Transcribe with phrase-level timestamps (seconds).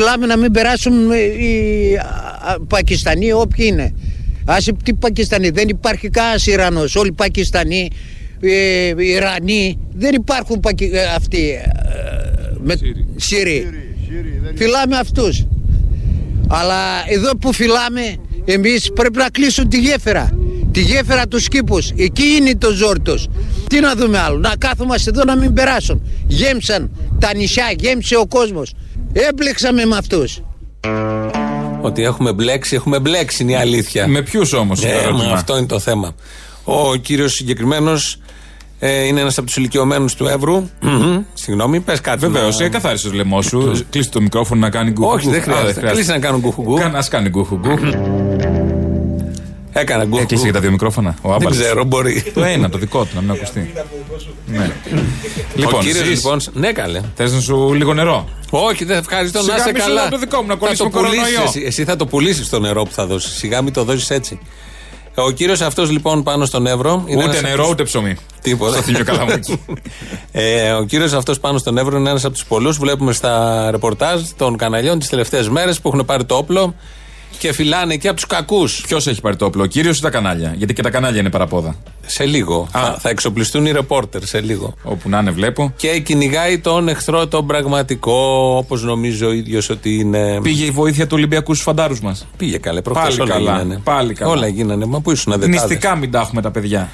[0.00, 1.96] φυλάμε να μην περάσουν οι
[2.68, 3.94] Πακιστανοί όποιοι είναι.
[4.44, 6.96] Άσε τι Πακιστανοί, δεν υπάρχει κανένα Ιρανός.
[6.96, 7.90] Όλοι οι Πακιστανοί,
[8.96, 10.90] οι Ιρανοί, δεν υπάρχουν Πακι...
[10.92, 11.50] Ε, αυτοί.
[11.50, 11.60] Ε,
[12.64, 12.74] με...
[13.16, 13.66] Σύριοι.
[14.54, 15.46] Φυλάμε αυτούς.
[16.48, 16.76] Αλλά
[17.08, 20.38] εδώ που φυλάμε, εμείς πρέπει να κλείσουν τη γέφυρα.
[20.72, 21.90] Τη γέφυρα τους κήπους.
[21.96, 23.28] Εκεί είναι το ζόρτος.
[23.68, 24.38] Τι να δούμε άλλο.
[24.38, 26.02] Να κάθομαστε εδώ να μην περάσουν.
[26.26, 28.72] Γέμψαν τα νησιά, γέμψε ο κόσμος.
[29.12, 30.40] Έμπλεξαμε με αυτούς.
[31.80, 34.06] Ότι έχουμε μπλέξει, έχουμε μπλέξει είναι η αλήθεια.
[34.06, 36.14] Με ποιους όμως, ε, Αυτό είναι το θέμα.
[36.64, 38.18] Ο κύριος συγκεκριμένος
[38.78, 40.68] ε, είναι ένας από τους ηλικιωμένους του Εύρου.
[41.34, 42.18] Συγγνώμη, πες κάτι.
[42.18, 42.64] Βεβαίως, να...
[42.64, 43.84] ε, καθάρισε το λαιμό σου.
[43.90, 45.14] Κλείσει το μικρόφωνο να κάνει γκουχουγκού.
[45.16, 45.90] Όχι, δεν χρειάζεται.
[45.90, 46.80] Κλείσει να κάνουν γκουχουγκού.
[46.80, 47.78] Α κάνει γκουχουγκού.
[49.72, 50.22] Έκανα γκουχουγκού.
[50.22, 51.14] Έκλεισε και τα δύο μικρόφωνα.
[51.22, 52.22] Ο δεν ξέρω, μπορεί.
[52.34, 53.72] Το ένα, το δικό του, να μην ακουστεί.
[54.46, 54.70] ναι.
[55.54, 56.40] Λοιπόν, κύριε λοιπόν.
[56.52, 57.00] Ναι, καλέ.
[57.14, 60.08] Θες να σου λίγο νερό; Όχι, δεν ευχαριστώ να είσαι καλά.
[60.08, 63.36] το δικό μου να κολλήσει εσύ, εσύ θα το πουλήσεις το νερό που θα δώσεις.
[63.36, 64.38] Σιγά μην το δώσεις έτσι.
[65.14, 67.04] Ο κύριος αυτός λοιπόν πάνω στον Εύρο.
[67.16, 68.16] ούτε νερό, ούτε ψωμί.
[68.42, 68.82] Τίποτα.
[68.82, 69.58] Στο
[70.32, 72.78] ε, ο κύριος αυτός πάνω στον Εύρο είναι ένας από τους πολλούς.
[72.78, 76.74] Βλέπουμε στα ρεπορτάζ των καναλιών τις τελευταίες μέρες που έχουν πάρει το όπλο
[77.38, 78.84] και φυλάνε και από τους κακούς.
[78.86, 81.30] Ποιος έχει πάρει το όπλο, ο κύριος ή τα κανάλια; Γιατί και τα κανάλια είναι
[81.30, 81.74] παραπόδα.
[82.06, 82.68] Σε λίγο.
[82.70, 84.74] Θα, θα, εξοπλιστούν οι ρεπόρτερ σε λίγο.
[84.82, 85.72] Όπου να είναι, βλέπω.
[85.76, 90.40] Και κυνηγάει τον εχθρό τον πραγματικό, όπως νομίζω ο ίδιος ότι είναι.
[90.42, 92.26] Πήγε η βοήθεια του Ολυμπιακού στους φαντάρους μας.
[92.36, 93.52] Πήγε καλέ, προχθές όλα καλά.
[93.52, 93.80] γίνανε.
[93.84, 94.30] Πάλι καλά.
[94.30, 94.84] Όλα γίνανε.
[94.84, 95.60] Μα πού ήσουν αδετάδες.
[95.60, 96.90] Νηστικά μην τα έχουμε τα παιδιά.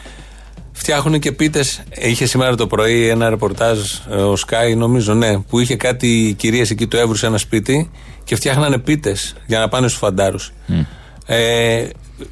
[0.79, 1.83] Φτιάχνουν και πίτες.
[1.95, 3.79] Είχε σήμερα το πρωί ένα ρεπορτάζ
[4.11, 7.91] ε, ο Σκάι, νομίζω, ναι, που είχε κάτι κυρίες εκεί του Εύρου σε ένα σπίτι
[8.25, 10.53] και φτιάχνανε πίτες για να πάνε στους φαντάρους.
[10.69, 10.85] Mm.
[11.27, 11.89] Ε,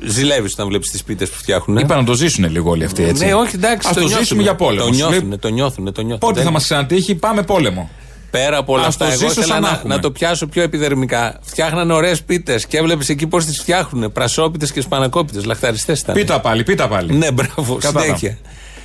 [0.07, 1.79] Ζηλεύεις όταν βλέπεις τις πίτες που φτιάχνουν.
[1.79, 3.25] Είπα να το ζήσουν λίγο όλοι αυτοί έτσι.
[3.25, 3.89] Ναι, όχι, εντάξει.
[3.89, 4.87] Α το, το ζήσουμε για πόλεμο.
[4.87, 5.93] Το νιώθουν, το νιώθουν.
[5.93, 6.19] Το νιώθουν.
[6.19, 7.91] Πότε θα μας ξανατύχει, πάμε πόλεμο.
[8.35, 11.39] Πέρα από όλα αυτά, εγώ ήθελα να, να, το πιάσω πιο επιδερμικά.
[11.43, 14.13] Φτιάχνανε ωραίες πίτες και έβλεπες εκεί πώς τις φτιάχνουν.
[14.13, 16.15] Πρασόπιτες και σπανακόπιτες, λαχταριστές ήταν.
[16.15, 17.15] Πίτα πάλι, πίτα πάλι.
[17.15, 18.39] Ναι, μπράβο, συνέχεια.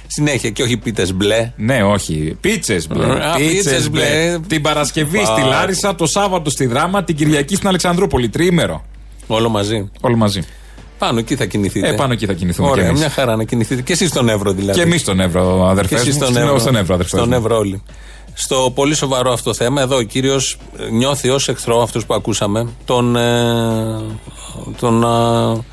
[0.08, 1.52] Συνέχεια και όχι πίτες μπλε.
[1.56, 2.38] Ναι, όχι.
[2.42, 3.06] Πίτσες μπλε.
[3.38, 4.40] Πίτσες μπλε.
[4.48, 8.30] Την Παρασκευή στη Λάρισα, το Σάββατο στη Δράμα, την Κυριακή στην Αλεξανδρούπολη.
[8.30, 8.86] Τρίμερο.
[9.28, 9.90] Όλο μαζί.
[10.02, 10.42] Όλο μαζί.
[10.98, 11.88] Πάνω εκεί θα κινηθείτε.
[11.88, 12.70] Ε, πάνω εκεί θα κινηθούμε.
[12.70, 13.82] Ωραία, μια χαρά να κινηθείτε.
[13.82, 14.80] Και εσείς στον Εύρο δηλαδή.
[14.80, 16.02] Και εμείς στον Εύρο, αδερφές.
[16.02, 17.20] Και εσείς στον Εύρο, στον Εύρο, αδερφές.
[17.20, 17.84] Στον Εύρο όλοι.
[18.42, 20.58] Στο πολύ σοβαρό αυτό θέμα, εδώ ο κύριος
[20.92, 24.02] νιώθει ως εχθρό, αυτούς που ακούσαμε, τον, ε,
[24.80, 25.64] τον ε,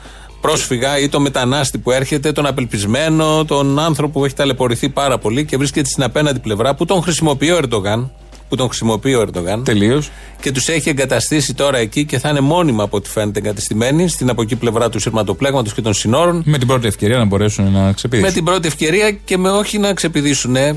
[0.41, 5.45] πρόσφυγα ή τον μετανάστη που έρχεται, τον απελπισμένο, τον άνθρωπο που έχει ταλαιπωρηθεί πάρα πολύ
[5.45, 8.11] και βρίσκεται στην απέναντι πλευρά που τον χρησιμοποιεί ο Ερντογάν.
[8.49, 9.65] Που τον χρησιμοποιεί ο Ερντογάν.
[9.65, 10.11] Τελείως.
[10.41, 14.31] Και τους έχει εγκαταστήσει τώρα εκεί και θα είναι μόνιμα από ό,τι φαίνεται εγκαταστημένοι στην
[14.31, 16.43] από εκεί πλευρά του σειρματοπλέγματος και των συνόρων.
[16.47, 18.29] Με την πρώτη ευκαιρία να μπορέσουν να ξεπηδήσουν.
[18.29, 20.57] Με την πρώτη ευκαιρία και με όχι να ξεπηδήσουν.
[20.57, 20.75] Ε,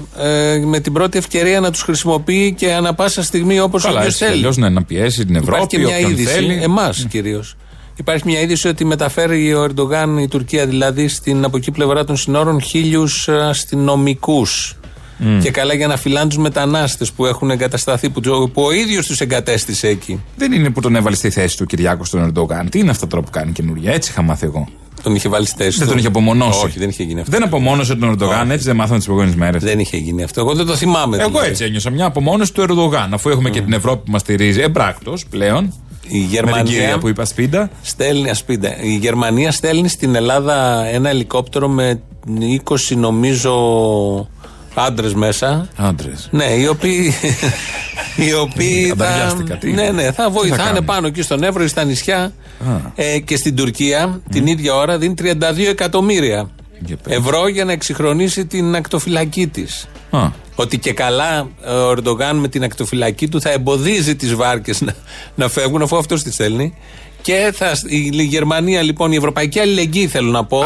[0.66, 4.53] με την πρώτη ευκαιρία να τους χρησιμοποιεί και ανα πάσα στιγμή όπως ο θέλει.
[4.58, 5.52] ναι, να πιέσει την Ευρώπη.
[5.56, 7.08] Υπάρχει και μια είδηση, εμάς mm.
[7.09, 7.56] κυρίως.
[8.00, 12.18] Υπάρχει μια είδηση ότι μεταφέρει ο Ερντογάν, η Τουρκία δηλαδή, στην από εκεί πλευρά των
[12.18, 14.78] συνόρων χίλιους αστυνομικούς.
[15.19, 15.40] Mm.
[15.41, 18.22] Και καλά για να φυλάνε του μετανάστες που έχουν εγκατασταθεί, που,
[18.53, 20.24] που ο ίδιος τους εγκατέστησε εκεί.
[20.35, 22.69] Δεν είναι που τον έβαλε στη θέση του Κυριάκος στον Ερντογάν.
[22.69, 24.68] Τι είναι αυτό τώρα που κάνει καινούργια, έτσι είχα μάθει εγώ.
[25.03, 26.66] Τον είχε βάλει στη θέση Δεν τον είχε απομονώσει.
[26.66, 27.31] Όχι, δεν είχε γίνει αυτό.
[27.31, 29.63] Δεν απομόνωσε τον Ερντογάν, έτσι δεν μάθαμε τις προηγούμενες μέρες.
[29.63, 30.41] Δεν είχε γίνει αυτό.
[30.41, 31.18] Εγώ δεν το θυμάμαι.
[31.18, 31.50] Εγώ δηλαδή.
[31.50, 31.90] έτσι ένιωσα.
[31.90, 33.13] Μια απομόνωση του Ερντογάν.
[33.13, 33.52] Αφού έχουμε mm.
[33.52, 35.74] και την Ευρώπη που μας στηρίζει εμπράκτος πλέον.
[36.08, 36.97] Η Γερμανία.
[36.97, 37.69] που είπα σπίτα.
[37.81, 38.81] Στέλνει, ασπίτα.
[38.81, 42.02] Η Γερμανία στέλνει στην Ελλάδα ένα ελικόπτερο με
[42.63, 43.52] 20 νομίζω
[44.79, 45.67] άντρες μέσα.
[45.75, 46.28] Άντρες.
[46.31, 47.13] Ναι, οι οποίοι.
[48.25, 49.35] οι οποίοι θα,
[49.73, 52.34] ναι, ναι, θα βοηθάνε πάνω εκεί στον Εύρο ή στα νησιά.
[52.95, 55.34] Ε, και στην Τουρκία την ίδια ώρα δίνει 32
[55.69, 56.50] εκατομμύρια
[57.07, 59.88] ευρώ για να εξυγχρονίσει την ακτοφυλακή της.
[60.56, 64.96] Ότι και καλά ο Ερντογάν με την ακτοφυλακή του θα εμποδίζει τις βάρκες να,
[65.35, 66.73] να φεύγουν αφού αυτός τις στέλνει.
[67.22, 70.64] Και θα, η Γερμανία λοιπόν, η Ευρωπαϊκή Αλληλεγγύη θέλω να πω.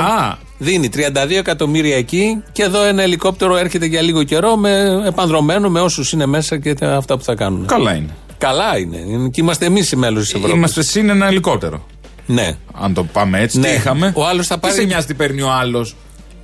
[0.58, 5.82] Δίνει 32 εκατομμύρια εκεί και εδώ ένα ελικόπτερο έρχεται για λίγο καιρό με επανδρομένο με
[5.82, 7.66] όσους είναι μέσα και αυτά που θα κάνουν.
[7.66, 8.10] Καλά είναι.
[8.38, 9.30] Καλά είναι.
[9.30, 10.56] Και είμαστε εμείς οι μέλος της Ευρώπης.
[10.56, 11.86] Είμαστε συν ένα ελικόπτερο.
[12.26, 12.58] Ναι.
[12.74, 13.68] Αν το πάμε έτσι, ναι.
[13.68, 14.74] τι είχαμε; Ο άλλος θα πάρει.
[14.74, 15.96] Τι σε νοιάζει τι παίρνει ο άλλος;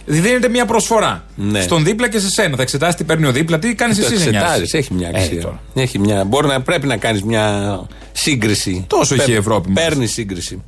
[0.05, 1.23] Δίνεται μια προσφορά.
[1.35, 1.61] Ναι.
[1.61, 2.55] Στον δίπλα και σε σένα.
[2.55, 4.13] Θα εξετάσεις τι παίρνει ο δίπλα, τι κάνεις εσύ.
[4.13, 5.59] Εξετάζεις, έχει μια ε, αξία.
[5.73, 7.79] έχει μια, μπορεί να πρέπει να κάνεις μια
[8.11, 8.85] σύγκριση.
[8.87, 9.71] Τόσο έχει η Ευρώπη.
[9.71, 10.63] Παίρνεις σύγκριση.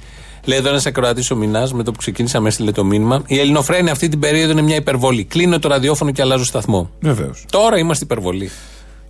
[0.45, 3.23] Λέει εδώ ένα ακροατή ο Μινάς με το που ξεκίνησαμε, έστειλε το μήνυμα.
[3.27, 5.23] Η Ελληνοφρένη αυτή την περίοδο είναι μια υπερβολή.
[5.23, 6.89] Κλείνω το ραδιόφωνο και αλλάζω σταθμό.
[6.99, 7.45] Βεβαίως.
[7.51, 8.51] Τώρα είμαστε υπερβολή.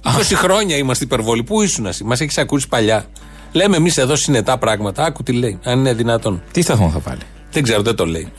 [0.04, 1.44] 20 χρόνια είμαστε υπερβολή.
[1.44, 3.06] Πού ήσουν εσύ, μας έχεις ακούσει παλιά.
[3.51, 5.04] Λέμε εμείς εδώ συνετά πράγματα.
[5.04, 6.42] Άκου τι λέει, αν είναι δυνατόν.
[6.51, 8.31] Τι σταθμό θα βάλει; Δεν ξέρω, δεν το λέει.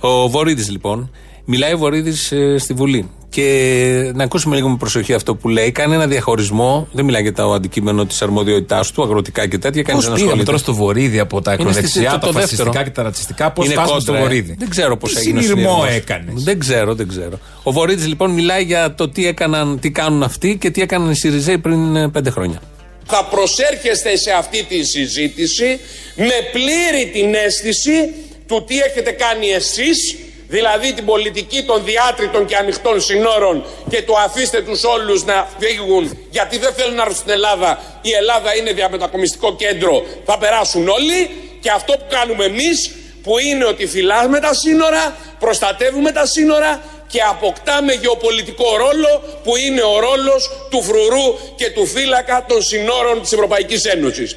[0.00, 1.10] Ο Βορύδης λοιπόν.
[1.48, 5.72] Μιλάει ο Βορύδης ε, στη Βουλή Και να ακούσουμε λίγο με προσοχή αυτό που λέει.
[5.72, 6.88] Κάνει ένα διαχωρισμό.
[6.92, 9.84] Δεν μιλάει για το αντικείμενο της αρμοδιότητάς του, αγροτικά και τέτοια.
[9.84, 13.50] Πώς πήγαμε τώρα στο βορίδι από τα ακροδεξιά, τα φασιστικά και τα ρατσιστικά.
[13.50, 14.56] Πώς φτάσαμε στο βορίδι.
[14.58, 15.40] Δεν ξέρω πώς έγινε.
[15.40, 17.38] Τι συνειρμός έκανες; Δεν ξέρω, δεν ξέρω.
[17.62, 21.16] Ο Βορύδης λοιπόν μιλάει για το τι, έκαναν, τι κάνουν αυτοί και τι έκαναν οι
[21.16, 22.60] Σιριζέοι πριν ε, πέντε χρόνια.
[23.04, 25.80] Θα προσέρχεστε σε αυτή τη συζήτηση
[26.16, 28.14] με πλήρη την αίσθηση
[28.46, 30.16] του τι έχετε κάνει εσείς
[30.48, 36.18] δηλαδή την πολιτική των διάτριτων και ανοιχτών συνόρων και του αφήστε τους όλους να φύγουν
[36.30, 41.30] γιατί δεν θέλουν να έρθουν στην Ελλάδα η Ελλάδα είναι διαμετακομιστικό κέντρο θα περάσουν όλοι
[41.60, 42.90] και αυτό που κάνουμε εμείς
[43.22, 49.82] που είναι ότι φυλάμε τα σύνορα προστατεύουμε τα σύνορα και αποκτάμε γεωπολιτικό ρόλο που είναι
[49.82, 54.36] ο ρόλος του φρουρού και του φύλακα των συνόρων της Ευρωπαϊκής Ένωσης.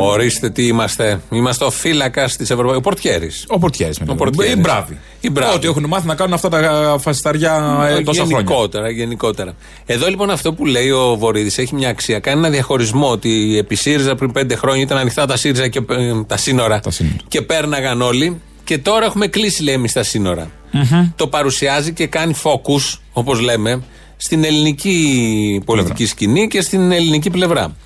[0.00, 1.20] Ορίστε τι είμαστε.
[1.30, 2.78] Είμαστε ο φύλακας της Ευρωπαϊκή.
[2.78, 3.44] Ο Πορτιέρης.
[3.48, 4.00] Ο Πορτιέρης.
[4.06, 4.54] Ο Πορτιέρης.
[4.54, 4.98] Οι μπράβοι.
[5.20, 5.54] Οι μπράβοι.
[5.54, 9.02] Ό,τι έχουν μάθει να κάνουν αυτά τα φασισταριά ε, τόσα γενικότερα, χρόνια.
[9.04, 9.54] Γενικότερα.
[9.86, 12.18] Εδώ λοιπόν αυτό που λέει ο Βορύδης έχει μια αξία.
[12.18, 16.24] Κάνει ένα διαχωρισμό ότι επί ΣΥΡΙΖΑ πριν πέντε χρόνια ήταν ανοιχτά τα ΣΥΡΙΖΑ και ε,
[16.26, 17.16] τα σύνορα, τα σύνορα.
[17.28, 18.40] και πέρναγαν όλοι.
[18.64, 20.50] Και τώρα έχουμε κλείσει, λέει, εμείς τα σύνορα.
[20.72, 21.12] Mm-hmm.
[21.16, 23.82] Το παρουσιάζει και κάνει focus, όπως λέμε,
[24.16, 26.06] στην ελληνική πολιτική πλευρά.
[26.06, 27.76] σκηνή και στην ελληνική πλευρά.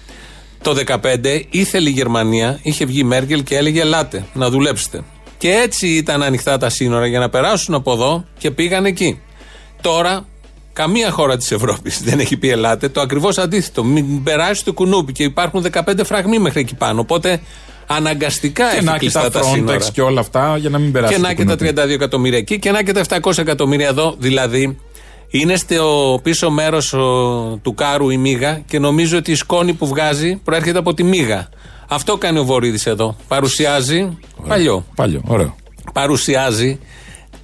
[0.62, 5.02] Το 2015 ήθελε η Γερμανία, είχε βγει η Μέρκελ και έλεγε Ελάτε να δουλέψετε.
[5.38, 9.20] Και έτσι ήταν ανοιχτά τα σύνορα για να περάσουν από εδώ και πήγαν εκεί.
[9.80, 10.26] Τώρα
[10.72, 12.88] καμία χώρα της Ευρώπης δεν έχει πει Ελάτε.
[12.88, 13.84] Το ακριβώς αντίθετο.
[13.84, 17.00] Μην περάσει το κουνούπι και υπάρχουν 15 φραγμοί μέχρι εκεί πάνω.
[17.00, 17.40] Οπότε
[17.86, 19.78] αναγκαστικά και έχει κλειστά τα σύνορα.
[19.92, 21.14] Και όλα αυτά για να μην περάσει.
[21.14, 24.14] Και να και τα 32 εκατομμύρια εκεί και να και τα 700 εκατομμύρια εδώ.
[24.18, 24.78] Δηλαδή
[25.30, 26.88] είναι στο πίσω μέρος
[27.62, 31.48] του κάρου η μίγα και νομίζω ότι η σκόνη που βγάζει προέρχεται από τη μίγα.
[31.88, 33.16] Αυτό κάνει ο Βορύδης εδώ.
[33.28, 34.18] Παρουσιάζει.
[34.48, 34.84] Παλιό.
[34.94, 35.54] Παλιό, ωραίο.
[35.92, 36.78] Παρουσιάζει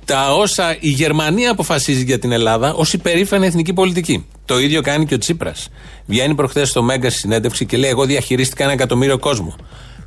[0.05, 4.27] τα όσα η Γερμανία αποφασίζει για την Ελλάδα ως υπερήφανη εθνική πολιτική.
[4.45, 5.69] Το ίδιο κάνει και ο Τσίπρας.
[6.07, 9.57] Βγαίνει προχθές στο Μέγκα στη συνέντευξη και λέει: Εγώ διαχειρίστηκα ένα εκατομμύριο κόσμο.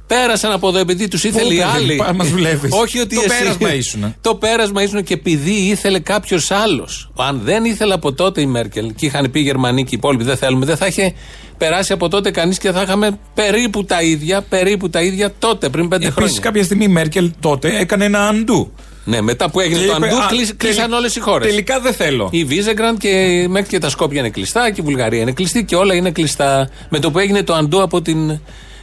[0.10, 2.04] Πέρασαν από εδώ επειδή τους ήθελε οι άλλοι.
[2.16, 2.70] Μας δουλεύει.
[2.72, 3.38] Όχι ότι το εσύ.
[3.38, 4.16] πέρασμα ήσουν.
[4.22, 7.12] Το πέρασμα ήσουν και επειδή ήθελε κάποιος άλλος.
[7.18, 10.24] Αν δεν ήθελε από τότε η Μέρκελ και είχαν πει οι Γερμανοί και οι υπόλοιποι
[10.24, 11.14] δεν θέλουμε, δεν θα είχε
[11.58, 15.88] περάσει από τότε κανείς και θα είχαμε περίπου τα ίδια, περίπου τα ίδια τότε πριν
[15.88, 16.24] πέντε χρόνια.
[16.24, 18.72] Επίση κάποια στιγμή η Μέρκελ τότε έκανε ένα αντού.
[19.06, 20.16] Ναι, μετά που έγινε και το αντού,
[20.58, 21.48] κλείσαν όλες οι χώρες.
[21.48, 22.30] Τελικά δεν θέλω.
[22.32, 25.76] Η Βίζεγκραντ και μέχρι και τα Σκόπια είναι κλειστά και η Βουλγαρία είναι κλειστή και
[25.76, 26.70] όλα είναι κλειστά.
[26.90, 28.40] Με το που έγινε το αντού από την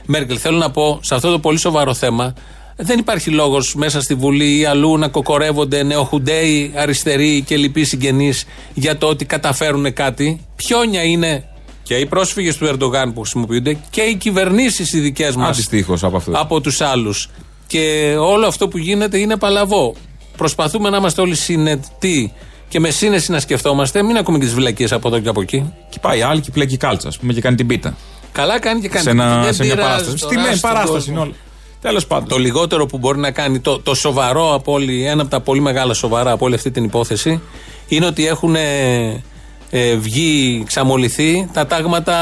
[0.07, 0.39] Μέρκελ.
[0.41, 2.35] Θέλω να πω σε αυτό το πολύ σοβαρό θέμα,
[2.77, 8.45] δεν υπάρχει λόγος μέσα στη Βουλή ή αλλού να κοκορεύονται νεοχουντέοι, αριστεροί και λοιποί συγγενείς
[8.75, 10.41] για το ότι καταφέρουν κάτι.
[10.57, 11.45] Πιόνια είναι
[11.83, 15.69] και οι πρόσφυγες του Ερντογάν που χρησιμοποιούνται και οι κυβερνήσεις οι δικές μας.
[16.03, 16.35] από αυτούς.
[16.35, 17.31] Από τους άλλους.
[17.67, 19.95] Και όλο αυτό που γίνεται είναι παλαβό.
[20.37, 22.33] Προσπαθούμε να είμαστε όλοι συνετοί
[22.69, 24.03] και με σύνεση να σκεφτόμαστε.
[24.03, 25.73] Μην ακούμε και τις βλακίες από εδώ και από εκεί.
[25.91, 27.97] Και πάει άλλη και πλέκει κάλτσα, ας πούμε, και κάνει την πίτα.
[28.37, 29.05] Καλά κάνει και κάνει.
[29.05, 30.17] Σε, ένα, σε μια παράσταση.
[30.17, 31.33] Στη μέση παράσταση είναι όλα.
[31.81, 32.29] Τέλος πάντων.
[32.29, 35.61] Το λιγότερο που μπορεί να κάνει, το, το σοβαρό από όλη, ένα από τα πολύ
[35.61, 37.41] μεγάλα σοβαρά από όλη αυτή την υπόθεση,
[37.89, 39.23] είναι ότι έχουν ε,
[39.71, 42.17] ε, βγει, ξαμοληθεί τα τάγματα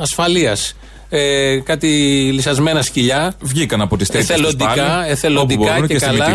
[0.00, 0.76] ασφαλείας
[1.16, 1.88] ε, κάτι
[2.32, 3.34] λυσασμένα σκυλιά.
[3.40, 6.26] Βγήκαν από τις θέσει Εθελοντικά, εθελοντικά και, και καλά.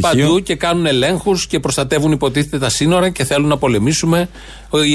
[0.00, 4.28] παντού και κάνουν ελέγχους και προστατεύουν υποτίθεται τα σύνορα και θέλουν να πολεμήσουμε.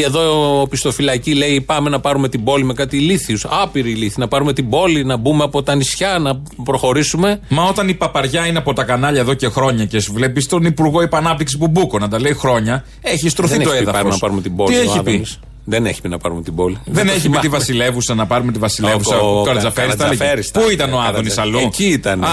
[0.06, 3.38] Εδώ ο πιστοφυλακή λέει: Πάμε να πάρουμε την πόλη με κάτι ηλίθιου.
[3.64, 4.16] Άπειροι ηλίθιοι.
[4.18, 7.40] Να πάρουμε την πόλη, να μπούμε από τα νησιά, να προχωρήσουμε.
[7.50, 10.66] Μα όταν η παπαριά είναι από τα κανάλια εδώ και χρόνια και σου βλέπεις τον
[10.66, 14.12] Υπουργό Επανάπτυξης που μπούκο να τα λέει χρόνια, έχει στρωθεί το έδαφος.
[14.12, 14.74] να πάρουμε την πόλη.
[14.74, 15.26] Τι έχει πει;
[15.70, 16.78] Δεν έχει πει να πάρουμε την πόλη.
[16.86, 19.20] Δεν έχει πει τη Βασιλεύουσα να πάρουμε τη Βασιλεύουσα.
[19.20, 20.44] Ο Καρατζαφέρη.
[20.54, 21.60] Πού ήταν ο Άδωνης αλλού.
[21.60, 22.24] Εκεί ήταν.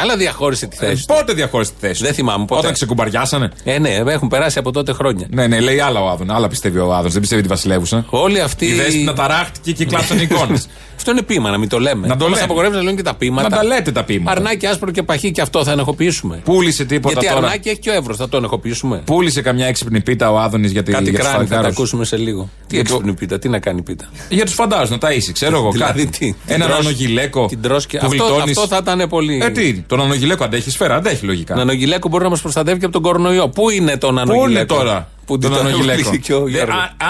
[0.00, 1.04] Αλλά διαχώρισε τη θέση.
[1.08, 2.02] Ε, πότε διαχώρισε τη θέση.
[2.04, 2.60] Δεν θυμάμαι πότε.
[2.60, 5.26] Όταν ξεκουμπαριάσανε; Ε, ναι, έχουν περάσει από τότε χρόνια.
[5.30, 6.30] Ναι, ναι, λέει άλλα ο Άδων.
[6.30, 7.10] Άλλα πιστεύει ο Άδων.
[7.10, 8.04] Δεν πιστεύει τη Βασιλεύουσα.
[8.10, 8.66] Όλοι αυτοί.
[8.66, 10.68] Η δέσπινα ταράχτηκε και κλάψαν εικόνες.
[11.00, 12.06] Αυτό είναι πείμα, να μην το λέμε.
[12.06, 12.42] Να το λέμε.
[12.42, 13.48] απογορεύει να λένε και τα πείματα.
[13.48, 14.30] Να τα λέτε τα πείματα.
[14.30, 16.40] Αρνάκι άσπρο και παχύ και αυτό θα ενεχοποιήσουμε.
[16.44, 17.46] Πούλησε τίποτα Γιατί τώρα.
[17.46, 19.02] αρνάκι έχει και ο Εύρος, θα το ενεχοποιήσουμε.
[19.04, 22.48] Πούλησε καμιά έξυπνη πίτα ο Άδωνης για την Κάτι κράνη θα τα ακούσουμε σε λίγο.
[22.66, 24.08] Τι έξυπνη πίτα, τι να κάνει πίτα.
[24.28, 25.70] Για τους φαντάζου, να τα είσαι, ξέρω εγώ.
[25.70, 26.34] Δηλαδή τι.
[26.46, 27.46] Ένα νανογιλέκο.
[27.46, 27.60] Την
[28.00, 29.40] αυτό, θα ήταν πολύ.
[29.42, 31.54] Ε, τι, το νανογιλέκο αντέχει σφαίρα, αντέχει λογικά.
[31.54, 33.48] Νανογιλέκο μπορεί να μας προστατεύει και από τον κορονοϊό.
[33.48, 34.44] Πού είναι το νανογιλέκο.
[34.44, 36.10] Πού είναι τώρα; Που τον ανογιλέκο.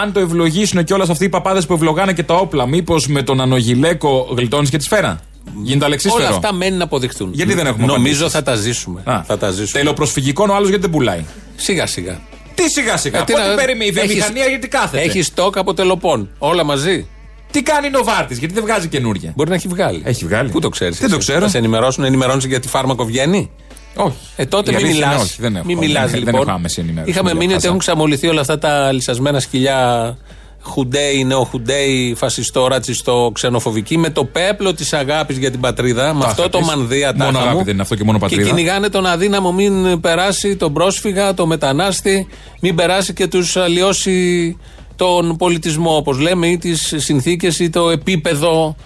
[0.02, 3.22] Αν το ευλογήσουν και όλε αυτοί οι παπάδες που ευλογάνε και τα όπλα, μήπως με
[3.22, 5.20] τον ανογιλέκο γλιτώνεις και τη σφαίρα;
[5.62, 6.24] Γίνεται αλεξίσφαιρο.
[6.24, 7.30] Όλα αυτά μένουν να αποδειχτούν.
[7.32, 9.02] Γιατί δεν έχουμε Νομίζω θα τα ζήσουμε.
[9.04, 9.82] Α, θα τα ζήσουμε.
[9.82, 11.24] Τελοπροσφυγικό ο άλλος γιατί δεν πουλάει;
[11.56, 12.20] Σιγά σιγά.
[12.54, 13.18] Τι σιγά σιγά.
[13.18, 16.28] Ε, Πότε περιμένει η βιομηχανία γιατί κάθεται; Έχεις στόκ από τελοπών.
[16.38, 17.06] Όλα μαζί.
[17.50, 20.02] Τι κάνει ο Νοβάρτης, γιατί δεν βγάζει καινούργια; Μπορεί να έχει βγάλει.
[20.04, 20.50] Έχει βγάλει.
[20.50, 20.98] Πού το ξέρεις.
[20.98, 21.40] Δεν το ξέρω.
[21.40, 23.50] Θα σε ενημερώσουν, ενημερώνεις γιατί φάρμακο βγαίνει;
[23.97, 24.16] Όχι.
[24.37, 25.38] Ε, τότε μην μιλάς.
[25.64, 26.62] Μην μιλάς λοιπόν.
[27.04, 30.16] Είχαμε μείνει ότι έχουν ξαμολυθεί όλα αυτά τα λυσασμένα σκυλιά
[30.62, 36.49] Χουντέι, νεοχουντέι, φασιστό, ρατσιστό, ξενοφοβική, με το πέπλο της αγάπης για την πατρίδα, με αυτό
[36.49, 38.42] το μανδύα Μόνο αγάπη δεν είναι αυτό και μόνο πατρίδα.
[38.42, 42.26] Και κυνηγάνε τον αδύναμο, μην περάσει τον πρόσφυγα, τον μετανάστη,
[42.61, 44.56] μην περάσει και τους αλλοιώσει
[44.97, 48.76] τον πολιτισμό, όπως λέμε, ή τις συνθήκες ή το επίπεδο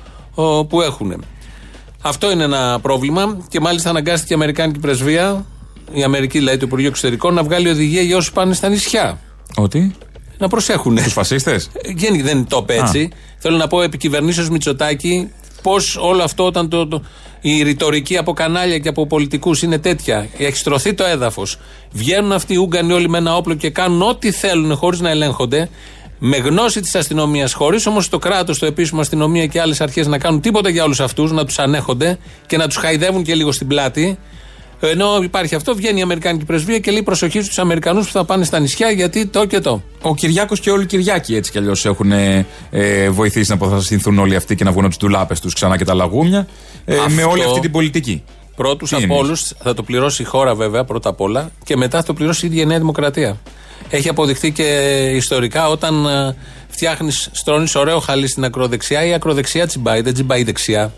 [0.68, 1.24] που έχουν.
[2.06, 5.46] Αυτό είναι ένα πρόβλημα και μάλιστα αναγκάστηκε η Αμερικάνικη πρεσβεία,
[5.92, 9.18] η Αμερική δηλαδή το Υπουργείο Εξωτερικών, να βγάλει οδηγία για όσου πάνε στα νησιά.
[9.56, 9.94] Ότι;
[10.38, 10.96] Να προσέχουν.
[10.96, 11.70] Τους φασίστες;
[12.22, 13.10] Δεν το είπε έτσι.
[13.38, 15.30] Θέλω να πω επί κυβερνήσεω Μητσοτάκη
[15.62, 17.02] πώς όλο αυτό όταν το, το,
[17.40, 20.28] η ρητορική από κανάλια και από πολιτικούς είναι τέτοια.
[20.38, 21.58] Έχει στρωθεί το έδαφος.
[21.92, 25.68] Βγαίνουν αυτοί οι Ούγγανοι όλοι με ένα όπλο και κάνουν ό,τι θέλουν χωρίς να ελέγχονται
[26.26, 30.18] με γνώση της αστυνομίας, χωρίς όμως το κράτος, το επίσημο αστυνομία και άλλες αρχές να
[30.18, 33.66] κάνουν τίποτα για όλους αυτούς, να τους ανέχονται και να τους χαϊδεύουν και λίγο στην
[33.66, 34.18] πλάτη.
[34.80, 38.44] Ενώ υπάρχει αυτό, βγαίνει η Αμερικάνικη πρεσβεία και λέει προσοχή στους Αμερικανούς που θα πάνε
[38.44, 39.82] στα νησιά γιατί το και το.
[40.02, 42.46] Ο Κυριάκος και όλοι οι Κυριάκοι έτσι κι αλλιώς έχουν ε,
[43.10, 45.94] βοηθήσει να αποθαστηθούν όλοι αυτοί και να βγουν από τις ντουλάπες τους ξανά και τα
[45.94, 46.46] λαγούμια
[46.84, 48.22] ε, με όλη αυτή την πολιτική.
[48.56, 52.04] Πρώτους από όλους θα το πληρώσει η χώρα βέβαια πρώτα απ' όλα και μετά θα
[52.04, 53.40] το πληρώσει η ίδια η Νέα Δημοκρατία.
[53.90, 54.62] Έχει αποδειχθεί και
[55.14, 56.36] ιστορικά όταν ε,
[56.68, 60.92] φτιάχνεις, στρώνεις ωραίο χαλί στην ακροδεξιά, η ακροδεξιά τσιμπάει, δεν τσιμπάει δεξιά.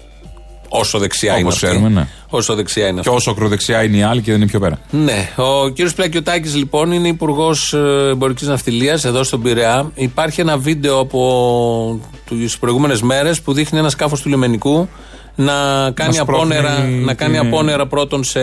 [0.68, 1.66] Όσο δεξιά Όπως είναι αυτή.
[1.66, 2.08] Ξέρουμε, ναι.
[2.28, 4.78] Όσο δεξιά είναι Και όσο ακροδεξιά είναι η άλλη και δεν είναι πιο πέρα.
[4.90, 5.28] Ναι.
[5.36, 9.90] Ο κύριος Πλακιωτάκης λοιπόν είναι υπουργός ε, εμπορικής ναυτιλίας εδώ στον Πειραιά.
[9.94, 14.88] Υπάρχει ένα βίντεο από τις προηγούμενες μέρες που δείχνει ένα σκάφος του λιμενικού
[15.34, 15.52] να
[15.94, 18.40] κάνει, απόνερα, να κάνει απόνερα πρώτον σε,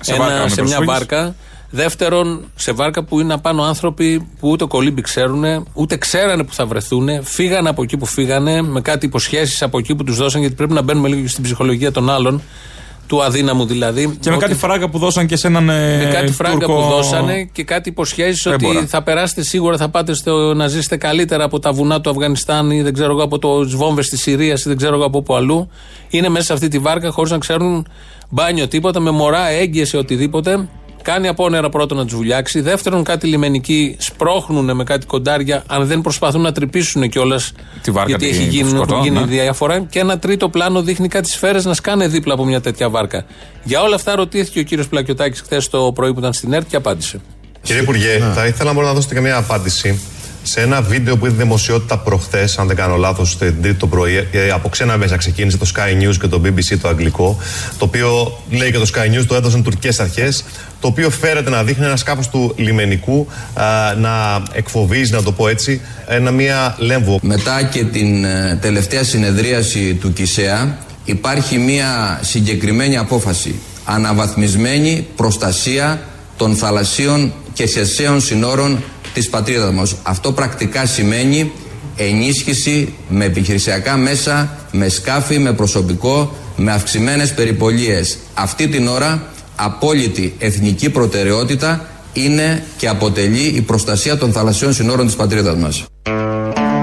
[0.00, 1.34] σε, ένα, σε μια βάρκα
[1.70, 6.66] Δεύτερον, σε βάρκα που είναι απάνω άνθρωποι που ούτε κολύμπι ξέρουν, ούτε ξέρανε που θα
[6.66, 10.54] βρεθούν, φύγανε από εκεί που φύγανε, με κάτι υποσχέσεις από εκεί που τους δώσαν, γιατί
[10.54, 12.42] πρέπει να μπαίνουμε λίγο στην ψυχολογία των άλλων,
[13.06, 14.16] του αδύναμου δηλαδή.
[14.20, 15.68] Και με κάτι φράγκα που δώσαν και σε έναν.
[15.68, 20.14] Ε, με κάτι φράγκα που δώσανε και κάτι υποσχέσεις ότι θα περάσετε σίγουρα, θα πάτε
[20.14, 23.68] στο, να ζήσετε καλύτερα από τα βουνά του Αφγανιστάν ή δεν ξέρω εγώ από το
[23.68, 25.70] βόμβες της Συρίας ή δεν ξέρω εγώ από πού αλλού.
[26.08, 27.86] Είναι μέσα σε αυτή τη βάρκα χωρίς να ξέρουν
[28.28, 30.68] μπάνιο τίποτα, με μωρά, έγκυες οτιδήποτε
[31.06, 32.60] Κάνει απόνερα πρώτον να τους βουλιάξει.
[32.60, 37.52] Δεύτερον, κάτι λιμενικοί σπρώχνουν με κάτι κοντάρια, αν δεν προσπαθούν να τρυπήσουν κιόλας.
[38.06, 39.24] Γιατί έχει γίνει, γίνει ναι.
[39.24, 39.80] διαφορά.
[39.80, 43.24] Και ένα τρίτο πλάνο δείχνει κάτι σφαίρες να σκάνε δίπλα από μια τέτοια βάρκα.
[43.62, 46.76] Για όλα αυτά ρωτήθηκε ο κύριος Πλακιωτάκης χθες το πρωί που ήταν στην ΕΡΤ και
[46.76, 47.20] απάντησε.
[47.62, 48.32] Κύριε Υπουργέ, ναι.
[48.32, 50.00] θα ήθελα να δώσετε και μια απάντηση
[50.46, 54.28] σε ένα βίντεο που είδε δημοσιότητα προχθές, αν δεν κάνω λάθος, την Τρίτη το πρωί,
[54.32, 57.38] ε, από ξένα μέσα ξεκίνησε το Sky News και το BBC το αγγλικό,
[57.78, 60.44] το οποίο λέει και το Sky News το έδωσαν τουρκικέ αρχές,
[60.80, 63.26] το οποίο φέρεται να δείχνει ένα σκάφος του λιμενικού
[63.96, 67.18] να εκφοβίζει, να το πω έτσι, ένα μία λέμβο.
[67.22, 73.54] Μετά και την ε, τελευταία συνεδρίαση του ΚΙΣΕΑ, υπάρχει μία συγκεκριμένη απόφαση.
[73.84, 76.00] Αναβαθμισμένη προστασία
[76.36, 78.82] των θαλασσίων και χερσαίων συνόρων
[79.20, 79.96] της πατρίδας μας.
[80.02, 81.52] Αυτό πρακτικά σημαίνει
[81.96, 88.18] ενίσχυση με επιχειρησιακά μέσα, με σκάφη, με προσωπικό, με αυξημένες περιπολίες.
[88.34, 89.22] Αυτή την ώρα
[89.56, 95.84] απόλυτη εθνική προτεραιότητα είναι και αποτελεί η προστασία των θαλασσιών συνόρων της πατρίδας μας.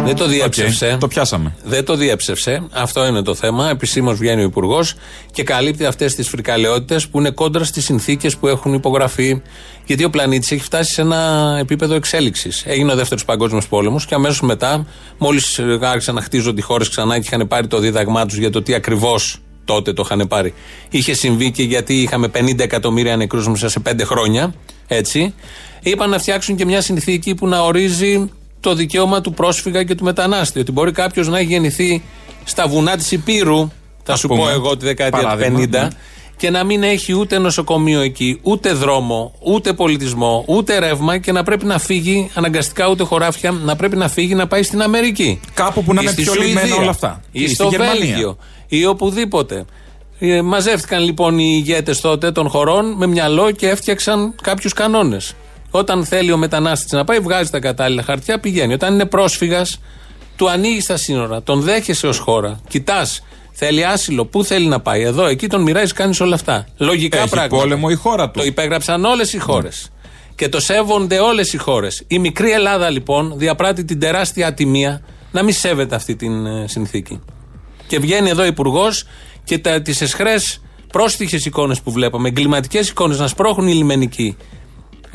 [0.05, 0.98] Δεν το διέψευσε.
[1.00, 1.55] το πιάσαμε.
[1.63, 2.63] Δεν το διέψευσε.
[2.72, 3.69] Αυτό είναι το θέμα.
[3.69, 4.95] Επισήμως βγαίνει ο Υπουργός
[5.31, 9.41] και καλύπτει αυτές τις φρικαλαιότητες που είναι κόντρα στις συνθήκες που έχουν υπογραφεί.
[9.86, 12.63] Γιατί ο πλανήτης έχει φτάσει σε ένα επίπεδο εξέλιξης.
[12.65, 14.86] Έγινε ο δεύτερος παγκόσμιος πόλεμος και αμέσως μετά,
[15.17, 18.62] μόλις άρχισαν να χτίζονται οι χώρες ξανά και είχαν πάρει το δίδαγμά τους για το
[18.62, 20.53] τι ακριβώς τότε το είχαν πάρει.
[20.89, 24.53] Είχε συμβεί και γιατί είχαμε 50 εκατομμύρια νεκρούς μέσα σε 5 χρόνια.
[24.88, 25.33] Έτσι.
[25.81, 28.29] Είπαν να φτιάξουν και μια συνθήκη που να ορίζει
[28.63, 30.60] το δικαίωμα του πρόσφυγα και του μετανάστη.
[30.60, 32.03] Ότι μπορεί κάποιος να έχει γεννηθεί
[32.43, 33.72] στα βουνά της Υπήρου,
[34.03, 35.88] θα σου πω εγώ τη δεκαετία του 50, ναι.
[36.38, 41.43] και να μην έχει ούτε νοσοκομείο εκεί, ούτε δρόμο, ούτε πολιτισμό, ούτε ρεύμα και να
[41.43, 45.39] πρέπει να φύγει αναγκαστικά ούτε χωράφια, να πρέπει να φύγει να πάει στην Αμερική.
[45.53, 47.22] Κάπου που να είναι πιο λυμμένα όλα αυτά.
[47.32, 49.65] Ή, στο Βέλγιο ή οπουδήποτε.
[50.20, 55.36] Ε, μαζεύτηκαν λοιπόν οι ηγέτες τότε των χωρών με μυαλό και έφτιαξαν κάποιους κανόνες.
[55.75, 58.74] Όταν θέλει ο μετανάστης να πάει, βγάζει τα κατάλληλα χαρτιά, πηγαίνει.
[58.74, 59.80] Όταν είναι πρόσφυγας,
[60.36, 62.60] του ανοίγει τα σύνορα, τον δέχεσαι ως χώρα.
[62.68, 66.68] Κοιτάς, θέλει άσυλο, πού θέλει να πάει, εδώ, εκεί τον μοιράζεις, κάνεις όλα αυτά.
[66.77, 67.58] Λογικά Έχει πράγματα.
[67.58, 68.39] πόλεμο η χώρα του.
[68.39, 69.92] Το υπέγραψαν όλες οι χώρες.
[70.36, 72.03] Και το σέβονται όλες οι χώρες.
[72.08, 75.01] Η μικρή Ελλάδα λοιπόν διαπράττει την τεράστια ατιμία
[75.32, 77.20] να μην σέβεται αυτή την ε, συνθήκη.
[77.88, 79.06] Και βγαίνει εδώ ο Υπουργός
[79.44, 80.62] και τις εσχρές
[80.92, 84.38] πρόστιχες εικόνες που βλέπαμε, εγκληματικές εικόνες να σπρώχνουν οι λιμενικοί,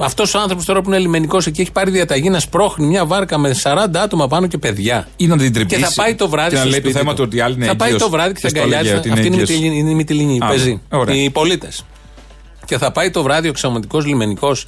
[0.05, 3.39] αυτός ο άνθρωπος τώρα που είναι λιμενικός εκεί έχει πάρει διαταγή να σπρώχνει μια βάρκα
[3.39, 5.09] με 40 άτομα πάνω και παιδιά.
[5.17, 5.81] Ή να την τρυπήσει.
[5.81, 6.51] Και θα πάει το βράδυ.
[6.51, 8.49] Και να λέει το θέμα του ότι άλλοι είναι Θα πάει το βράδυ και θα
[8.49, 9.11] αγκαλιάσει.
[9.13, 9.27] Αυτή
[9.57, 10.39] είναι η Μυτιλινή.
[10.39, 10.81] Παίζει.
[11.13, 11.85] Οι πολίτες.
[12.65, 14.67] Και θα πάει το βράδυ ο εξωματικός λιμενικός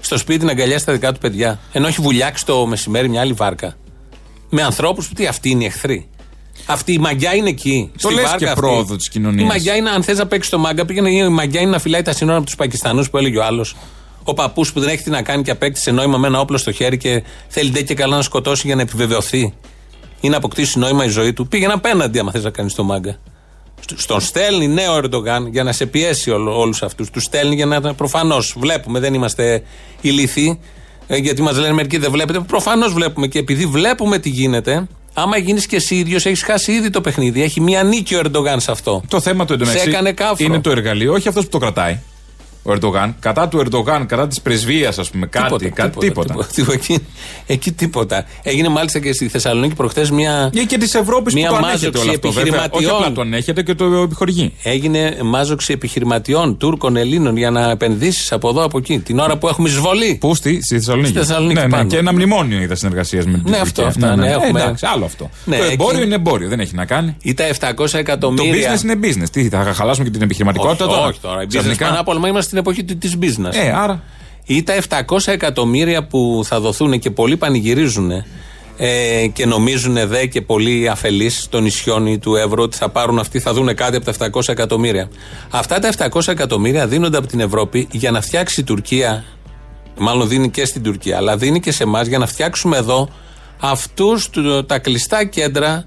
[0.00, 1.58] στο σπίτι να αγκαλιάσει τα δικά του παιδιά.
[1.72, 3.76] Ενώ έχει βουλιάξει το μεσημέρι μια άλλη βάρκα.
[4.50, 6.08] Με ανθρώπους που τι αυτοί είναι οι εχθροί.
[6.66, 7.90] Αυτή η μαγιά είναι εκεί.
[8.00, 9.42] Το λες και πρόοδο της κοινωνίας.
[9.42, 12.02] Η μαγιά είναι, αν θες να παίξεις το μάγκα, πήγαινε η μαγιά είναι να φυλάει
[12.02, 13.76] τα σύνορα από τους Πακιστανούς που έλεγε ο άλλος.
[14.28, 16.72] Ο παππούς που δεν έχει τι να κάνει και απέκτησε νόημα με ένα όπλο στο
[16.72, 19.54] χέρι και θέλει ντε και καλά να σκοτώσει για να επιβεβαιωθεί
[20.20, 21.48] ή να αποκτήσει νόημα η ζωή του.
[21.48, 23.18] Πήγαινε απέναντι, άμα θες να κάνεις το μάγκα.
[23.94, 27.10] Στον στέλνει νέο Ερντογάν για να σε πιέσει όλους αυτούς.
[27.10, 27.94] Τους στέλνει για να.
[27.94, 29.62] Προφανώς βλέπουμε, δεν είμαστε
[30.00, 30.60] ηλίθιοι.
[31.06, 32.40] Ε, γιατί μας λένε μερικοί δεν βλέπετε.
[32.40, 36.90] Προφανώς βλέπουμε και επειδή βλέπουμε τι γίνεται, άμα γίνεις και εσύ ίδιος, έχεις χάσει ήδη
[36.90, 37.42] το παιχνίδι.
[37.42, 39.02] Έχει μία νίκη ο Ερντογάν σε αυτό.
[39.08, 39.90] Το θέμα του εντωμεταξύ
[40.38, 41.98] είναι το εργαλείο, όχι αυτός που το κρατάει
[42.66, 46.28] ο Ερντογάν, κατά του Ερντογάν, κατά της πρεσβείας, ας πούμε, κάτι, τίποτα, κάτι, τίποτα.
[46.28, 46.48] τίποτα.
[46.54, 46.72] τίποτα.
[46.72, 46.98] Εκεί,
[47.46, 48.24] εκεί, τίποτα.
[48.42, 50.50] Έγινε μάλιστα και στη Θεσσαλονίκη προχθές μια.
[50.52, 52.30] Ή και της Ευρώπης που το ανέχεται όλο αυτό.
[52.30, 54.52] Βέβαια, όχι απλά το ανέχεται και το επιχορηγεί.
[54.62, 58.98] Έγινε μάζοξη επιχειρηματιών, Τούρκων, Ελλήνων για να επενδύσεις από εδώ, από εκεί.
[58.98, 60.16] Την ώρα που έχουμε εισβολή.
[60.20, 61.08] Πού στη, στη Θεσσαλονίκη.
[61.08, 63.84] Στη Θεσσαλονίκη ναι, ναι, και ένα μνημόνιο είδα συνεργασίας με την Ναι, αυτό.
[63.84, 64.60] Αυτά, ναι, ναι, έχουμε...
[64.60, 65.30] εντάξει, άλλο αυτό.
[65.44, 67.16] Ναι, το εμπόριο είναι εμπόριο, δεν έχει να κάνει.
[67.22, 67.44] Ή τα
[67.78, 68.68] 700 εκατομμύρια.
[68.68, 69.30] Το business είναι business.
[69.32, 71.42] Τι θα χαλάσουμε και την επιχειρηματικότητα τώρα; Όχι τώρα.
[71.52, 73.54] Business είμαστε στην εποχή τη business.
[73.54, 74.02] Ε, άρα.
[74.44, 74.74] Ή τα
[75.08, 78.10] 700 εκατομμύρια που θα δοθούν και πολλοί πανηγυρίζουν
[78.76, 83.18] ε, και νομίζουν δε και πολλοί αφελείς των νησιών ή του ευρώ ότι θα πάρουν
[83.18, 85.08] αυτοί, θα δουν κάτι από τα 700 εκατομμύρια.
[85.50, 89.24] Αυτά τα 700 εκατομμύρια δίνονται από την Ευρώπη για να φτιάξει η Τουρκία.
[89.98, 93.08] Μάλλον δίνει και στην Τουρκία, αλλά δίνει και σε εμάς για να φτιάξουμε εδώ
[93.60, 94.30] αυτούς
[94.66, 95.84] τα κλειστά κέντρα,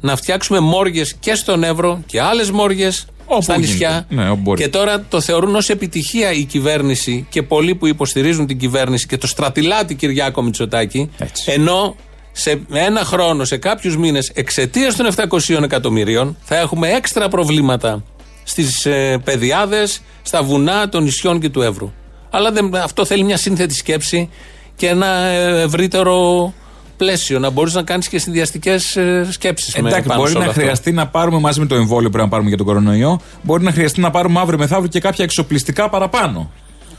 [0.00, 4.06] να φτιάξουμε μόργες και στον Εύρο και άλλες μόργες Όπου στα νησιά.
[4.08, 9.06] Ναι, και τώρα το θεωρούν ως επιτυχία η κυβέρνηση και πολλοί που υποστηρίζουν την κυβέρνηση
[9.06, 11.10] και το στρατιλάτη Κυριάκο Μητσοτάκη.
[11.44, 11.96] Ενώ
[12.32, 18.04] σε ένα χρόνο, σε κάποιους μήνες, εξαιτίας των 700 εκατομμυρίων, θα έχουμε έξτρα προβλήματα
[18.42, 19.86] στις ε, παιδιάδε,
[20.22, 21.92] στα βουνά των νησιών και του Εύρου.
[22.30, 24.30] Αλλά δεν, αυτό θέλει μια σύνθετη σκέψη
[24.76, 26.52] και ένα ε, ευρύτερο
[26.96, 29.74] πλαίσιο, να μπορείς να κάνεις και συνδυαστικές ε, σκέψεις.
[29.74, 32.58] Εντάξει, μπορεί να χρειαστεί να πάρουμε μαζί με το εμβόλιο που πρέπει να πάρουμε για
[32.58, 36.50] τον κορονοϊό, μπορεί να χρειαστεί να πάρουμε αύριο μεθαύριο και κάποια εξοπλιστικά παραπάνω.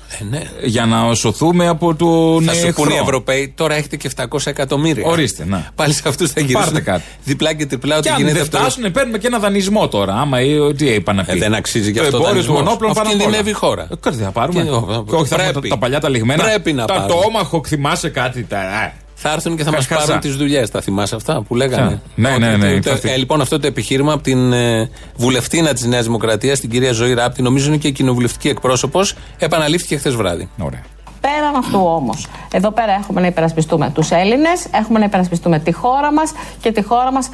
[0.10, 0.42] Ε, ναι.
[0.64, 5.08] Για να σωθούμε από το Θα σου πούνε οι Ευρωπαίοι, τώρα έχετε και 700 εκατομμύρια.
[5.08, 5.70] Ορίστε, να.
[5.76, 6.84] Πάλι σε αυτούς θα γυρίσουν.
[6.84, 7.04] κάτι.
[7.24, 8.30] Διπλά και τριπλά ότι γίνεται.
[8.30, 10.14] Αν δεν φτάσουν, παίρνουμε και ένα δανεισμό τώρα.
[10.14, 11.32] Άμα ή τι είπα να πει.
[11.32, 12.18] Ε, δεν αξίζει για αυτό.
[12.18, 13.88] Το εμπόριο του μονόπλων Αυτό κινδυνεύει η χώρα.
[13.92, 14.64] Ε, κάτι θα πάρουμε.
[14.64, 14.70] Και,
[15.10, 15.70] και όχι πρέπει.
[15.70, 16.44] τα, παλιά τα λιγμένα.
[16.44, 18.44] Πρέπει να τα, Το όμαχο, θυμάσαι κάτι.
[18.44, 20.70] Τα, ε θα έρθουν και θα μας πάρουν τις δουλειές.
[20.70, 22.80] Τα θυμάσαι αυτά που λέγανε; Ναι, ναι, ναι.
[23.02, 27.14] Ε, λοιπόν, αυτό το επιχείρημα από την ε, βουλευτήνα της Νέας Δημοκρατίας, την κυρία Ζωή
[27.14, 30.50] Ράπτη, νομίζω είναι και κοινοβουλευτική εκπρόσωπος, επαναλήφθηκε χθες βράδυ.
[30.58, 30.84] Ωραία.
[31.22, 36.14] Πέραν αυτού όμως, εδώ πέρα έχουμε να υπερασπιστούμε τους Έλληνες, έχουμε να υπερασπιστούμε τη χώρα
[36.14, 37.30] μας και τη χώρα μας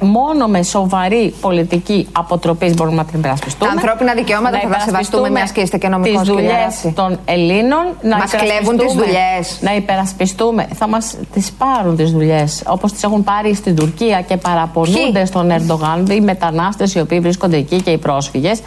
[0.00, 3.70] μόνο με σοβαρή πολιτική αποτροπής μπορούμε να την υπερασπιστούμε.
[3.70, 7.84] Τα ανθρώπινα δικαιώματα θα τα σεβαστούμε μιας και είστε και νομικός Τις δουλειές των Ελλήνων.
[8.18, 9.58] Μας κλέβουν τις δουλειές.
[9.60, 10.68] Να υπερασπιστούμε.
[10.74, 15.50] Θα μας τις πάρουν τις δουλειές όπως τις έχουν πάρει στην Τουρκία και παραπονούνται στον
[15.50, 18.60] Ερντογάν οι μετανάστες οι οποίοι βρίσκονται εκεί και οι πρόσφυγες.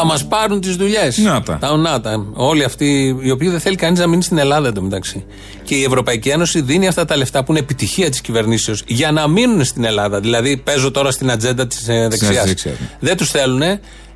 [0.00, 1.18] Θα μας πάρουν τις δουλειές.
[1.18, 1.58] Να τα.
[2.02, 5.24] τα Όλοι αυτοί οι οποίοι δεν θέλει κανείς να μείνει στην Ελλάδα εντωμεταξύ.
[5.62, 9.28] Και η Ευρωπαϊκή Ένωση δίνει αυτά τα λεφτά που είναι επιτυχία της κυβερνήσεως για να
[9.28, 10.20] μείνουν στην Ελλάδα.
[10.20, 12.46] Δηλαδή, παίζω τώρα στην ατζέντα της ε, δεξιάς.
[12.64, 12.72] Ναι.
[13.00, 13.62] Δεν τους θέλουν.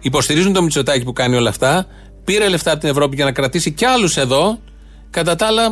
[0.00, 1.86] Υποστηρίζουν το Μητσοτάκι που κάνει όλα αυτά.
[2.24, 4.58] Πήρε λεφτά από την Ευρώπη για να κρατήσει κι άλλους εδώ.
[5.10, 5.64] Κατά τα άλλα,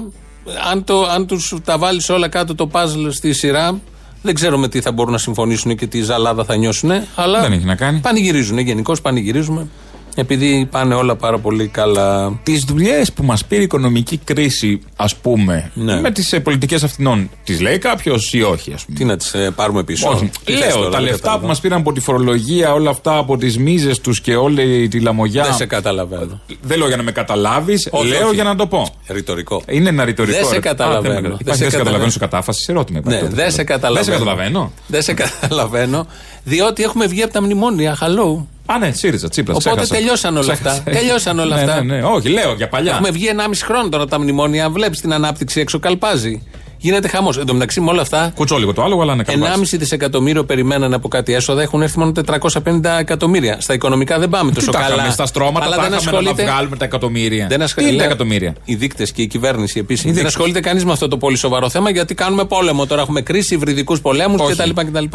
[0.71, 3.81] αν, το, αν τους τα βάλεις όλα κάτω το παζλ στη σειρά,
[4.23, 6.91] δεν ξέρουμε τι θα μπορούν να συμφωνήσουν και τι ζαλάδα θα νιώσουν.
[7.15, 7.99] Αλλά δεν έχει να κάνει.
[7.99, 8.59] Πανηγυρίζουν.
[8.59, 9.69] Γενικώς πανηγυρίζουμε.
[10.15, 12.41] Επειδή πάνε όλα πάρα πολύ καλά.
[12.43, 16.01] Τις δουλειές που μας πήρε η οικονομική κρίση, ας πούμε, ναι.
[16.01, 19.35] με τις ε, πολιτικές αυτινών, τις λέει κάποιος ή όχι, ας πούμε; Τι να τις
[19.35, 20.31] ε, πάρουμε πίσω; Όχι.
[20.47, 24.21] Λέω, τα λεφτά που μας πήραν από τη φορολογία, όλα αυτά από τις μίζες τους
[24.21, 25.45] και όλη τη λαμογιά.
[25.45, 26.41] Δεν σε καταλαβαίνω.
[26.63, 28.35] Δεν λέω για να με καταλάβεις, λέω όχι.
[28.35, 28.89] για να το πω.
[29.07, 29.63] Ρητορικό.
[29.69, 30.37] Είναι ένα ρητορικό.
[30.37, 31.39] Δεν σε καταλαβαίνω.
[31.41, 33.01] Δεν σε καταλαβαίνω σε κατάφαση, ερώτημα.
[33.05, 34.73] Ναι, δεν σε καταλαβαίνω.
[34.87, 36.07] Δεν σε καταλαβαίνω.
[36.45, 37.95] Διότι έχουμε βγει από τα μνημόνια.
[37.95, 38.49] Χαλό.
[38.75, 39.57] Α, ναι, ΣΥΡΙΖΑ, Τσίπρας.
[39.57, 39.95] Οπότε ξέχασα.
[39.95, 40.83] τελειώσαν όλα αυτά.
[40.85, 41.83] τελειώσαν όλα ναι, αυτά.
[41.83, 42.93] Ναι, ναι, όχι, λέω για παλιά.
[42.93, 44.71] Έχουμε βγει 1,5 χρόνο τώρα τα μνημόνια.
[44.71, 46.43] Βλέπεις την ανάπτυξη έξω καλπάζει.
[46.83, 47.39] Γίνεται χαμός.
[47.39, 48.33] Εν τω μεταξύ με όλα αυτά.
[48.35, 52.99] Κουτσόλιγο το άλλο, αλλά είναι 1,5 δισεκατομμύριο περιμέναν από κάτι έσοδα, έχουν έρθει μόνο 450
[52.99, 53.61] εκατομμύρια.
[53.61, 55.11] Στα οικονομικά δεν πάμε τόσο Τι καλά.
[55.11, 56.45] στα στρώματα αλλά δεν ασχολείται...
[56.45, 57.47] να βγάλουμε τα εκατομμύρια.
[57.49, 57.91] Δεν ασχολείται.
[57.91, 60.13] Τι είναι τα εκατομμύρια; Οι δείκτες και η κυβέρνηση επίσης.
[60.13, 62.87] Δεν ασχολείται κανείς με αυτό το πολύ σοβαρό θέμα γιατί κάνουμε πόλεμο.
[62.87, 64.71] Τώρα έχουμε κρίση, υβριδικούς πολέμους κτλ.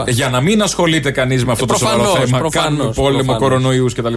[0.08, 2.50] Για να μην ασχολείται κανείς με αυτό το σοβαρό θέμα.
[2.50, 4.14] Κάνουμε πόλεμο, κορονοϊούς κτλ.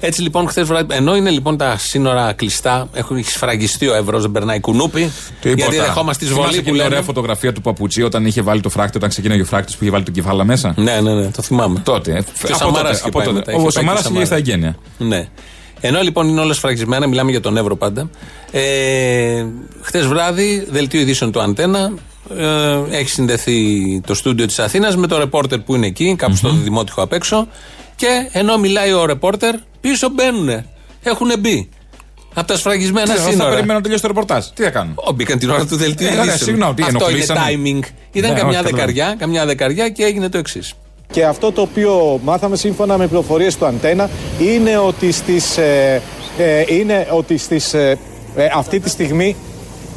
[0.00, 4.30] Έτσι λοιπόν, χθες βράδυ, ενώ είναι λοιπόν τα σύνορα κλειστά, έχουν σφραγιστεί ο Εύρος, δεν
[4.30, 5.10] περνάει κουνούπι.
[5.40, 5.62] Τίποτα.
[5.70, 6.88] Γιατί δεχόμαστε εισβολή Θυμάσαι που και την λένε.
[6.88, 9.90] ωραία φωτογραφία του Παπουτσί όταν είχε βάλει το φράκτη, όταν ξεκίνησε ο φράκτη που είχε
[9.90, 11.80] βάλει το κεφάλα μέσα; Ναι, ναι, ναι, το θυμάμαι.
[11.84, 12.10] Τότε.
[12.10, 13.38] ε, Και ο από Σαμάρας τότε, είχε από πάει τότε.
[13.38, 14.48] μετά, είχε Ο πάει Σαμάρα και ο είχε στα Σαμάρας.
[14.48, 14.76] εγγένεια.
[14.98, 15.28] Ναι.
[15.80, 18.10] Ενώ λοιπόν είναι όλα σφραγισμένα, μιλάμε για τον Εύρο πάντα.
[18.50, 19.44] Ε,
[19.80, 21.92] Χθες βράδυ, δελτίο ειδήσεων του Αντένα,
[22.36, 23.56] ε, έχει συνδεθεί
[24.06, 27.48] το στούντιο της Αθήνας με το ρεπόρτερ που είναι εκεί, κάπου στο δημότυχο απ' έξω.
[27.96, 30.64] Και ενώ μιλάει ο ρεπόρτερ, πίσω μπαίνουν.
[31.02, 31.68] Έχουν μπει.
[32.34, 33.50] Από τα σφραγισμένα Τι, Θα σύνορα.
[33.50, 34.44] περιμένω να τελειώσει το ρεπορτάζ.
[34.54, 36.28] Τι θα κάνουν; Ω, μπήκαν την ώρα του δελτίου Ε, ειδήσεων.
[36.28, 37.40] ωραία, συγγνώμη, τι Αυτό είναι ενοχλήσανε.
[37.40, 37.88] timing.
[38.12, 40.74] Ήταν Ναι, καμιά όχι, δεκαριά, καμιά δεκαριά και έγινε το εξής.
[41.10, 46.02] Και αυτό το οποίο μάθαμε σύμφωνα με πληροφορίες του Αντένα είναι ότι, στις, ε,
[46.38, 47.98] ε, είναι ότι στις, ε,
[48.36, 49.36] ε, αυτή τη στιγμή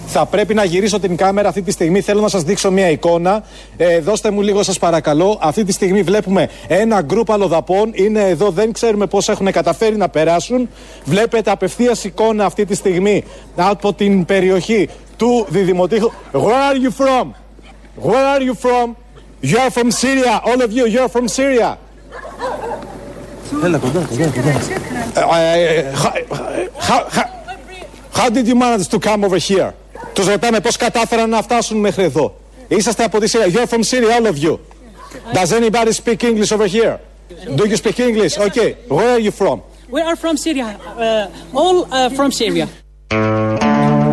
[0.10, 2.02] θα πρέπει να γυρίσω την κάμερα αυτή τη στιγμή.
[2.02, 3.44] Θέλω να σας δείξω μια εικόνα.
[3.78, 5.40] Ε, δώστε μου λίγο σας παρακαλώ.
[5.42, 7.92] Αυτή τη στιγμή βλέπουμε ένα γκρουπ αλλοδαπών.
[7.94, 10.70] Είναι εδώ, δεν ξέρουμε πώς έχουν καταφέρει να περάσουν.
[11.04, 13.24] Βλέπετε απευθείας εικόνα αυτή τη στιγμή
[13.56, 16.12] από την περιοχή του Διδημοτήχου.
[16.32, 17.26] Where are you from?
[18.10, 18.96] Where are you from?
[19.42, 20.42] You're from Syria.
[20.44, 21.78] All of you, you're from Syria.
[23.64, 24.62] Έλα κοντά, κοντά, κοντά.
[26.88, 27.02] How,
[28.14, 29.74] how did you manage to come over here?
[30.14, 32.36] Τους ρωτάμε πώς κατάφεραν να φτάσουν μέχρι εδώ.
[32.68, 33.48] Είσαστε από τη Συρία.
[33.48, 34.58] You're from Syria, all of you.
[35.34, 36.96] Does anybody speak English over here?
[37.56, 38.34] Do you speak English?
[38.48, 38.70] Okay.
[38.98, 39.58] Where are you from?
[39.96, 40.70] We are from Syria.
[40.76, 42.68] Uh, all uh, from Syria.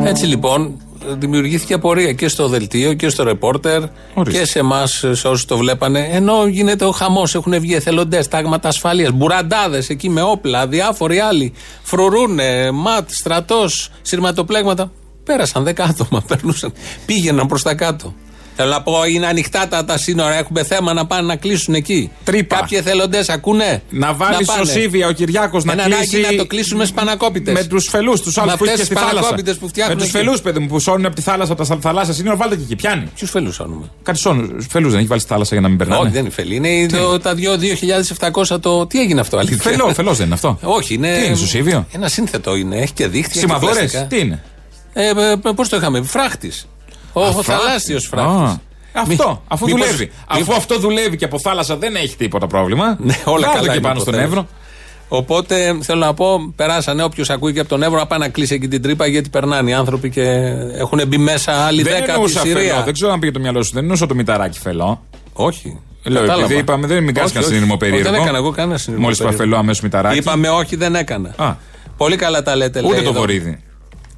[0.07, 0.81] Έτσι λοιπόν,
[1.19, 3.83] δημιουργήθηκε απορία και στο δελτίο και στο ρεπόρτερ
[4.15, 4.39] Ορίστε.
[4.39, 6.09] και σε εμάς, σε όσους το βλέπανε.
[6.13, 11.53] Ενώ γίνεται ο χαμός, έχουν βγει εθελοντές, τάγματα ασφαλεία, μπουραντάδες εκεί με όπλα, διάφοροι άλλοι.
[11.83, 14.91] Φρουρούνε, ματ, στρατός, σειρματοπλέγματα.
[15.25, 16.73] Πέρασαν δέκα άτομα, περνούσαν.
[17.07, 18.15] Πήγαιναν προς τα κάτω.
[18.57, 22.11] Θέλω να πω, είναι ανοιχτά τα, τα σύνορα, έχουμε θέμα να πάνε να κλείσουν εκεί.
[22.25, 22.57] Τρύπα.
[22.57, 23.83] Κάποιοι εθελοντές ακούνε.
[23.91, 24.65] Να βάλει πάνε.
[24.65, 26.17] σωσίβια ο Κυριάκος να Ένα κλείσει.
[26.17, 27.53] ανάγκη να το κλείσουν με σπανακόπιτε.
[27.53, 29.21] Με τους φελούς, τους άλλους Με που είχε αυτές στη τις θάλασσα.
[29.23, 30.23] σπανακόπιτες που φτιάχνουν Με τους εκεί.
[30.25, 32.77] φελούς, παιδί μου, που σώνουν από τη θάλασσα, από τα θαλάσσια σύνορα, βάλτε και εκεί.
[32.77, 33.09] Πιάνει.
[33.15, 33.91] Ποιους φελούς άνουμε.
[34.03, 34.67] Κάτι σώνουν.
[34.71, 36.01] Φελούς δεν έχει βάλει στη θάλασσα για να μην περνάνε.
[36.03, 36.55] Όχι, δεν είναι φελή.
[36.57, 37.35] Είναι το, τα
[38.51, 38.87] 2.700 το.
[38.87, 40.59] Τι έγινε αυτό, αλήθεια; Φελό, φελός δεν είναι αυτό.
[40.63, 41.19] Όχι, είναι.
[41.21, 42.77] Τι είναι, σωσίβιο; Ένα σύνθετο είναι.
[42.77, 43.41] Έχει και δίχτυα.
[43.41, 44.43] Σημαδόρες, τι είναι;
[44.95, 45.11] Ε,
[45.55, 46.67] Πώς το είχαμε, φράχτης.
[47.13, 48.61] Ο, ο θαλάσσιος Α, φράχτη.
[48.93, 50.11] Αυτό, αφού μήπως- δουλεύει.
[50.27, 52.97] Αφού μήπως- αυτό δουλεύει και από θάλασσα δεν έχει τίποτα πρόβλημα.
[53.01, 53.67] Ναι, όλα Βάλτε καλά.
[53.67, 54.25] και είναι πάνω το στον θέμα.
[54.27, 54.47] Εύρο.
[55.09, 58.55] Οπότε θέλω να πω, περάσανε όποιος ακούει και από τον Εύρο να πάει να κλείσει
[58.55, 60.23] εκεί την τρύπα γιατί περνάνε οι άνθρωποι και
[60.79, 62.59] έχουν μπει μέσα άλλοι Δεν 10 από τη εννοούσα φελό.
[62.59, 62.83] Συρία.
[62.83, 63.71] Δεν ξέρω αν πήγε το μυαλό σου.
[63.73, 65.03] Δεν εννοούσα το μηταράκι φελό.
[65.33, 65.81] Όχι.
[66.03, 66.45] Λέω, Κατάλαβα.
[66.45, 67.55] επειδή είπαμε, δεν μην κάνει Όχι, κανένα όχι.
[67.55, 68.11] συνειρμό Όχι, περίεργο.
[68.11, 69.05] Δεν έκανα εγώ κανένα συνειρμό.
[69.05, 69.51] Μόλις είπα περίεργο.
[69.51, 70.19] φελό, αμέσως μηταράκι.
[70.19, 71.35] Είπαμε όχι, δεν έκανα.
[71.37, 71.55] Α,
[71.97, 72.91] Πολύ καλά τα λέτε, λέει.
[72.91, 73.19] ούτε το εδώ.
[73.19, 73.59] βορίδι.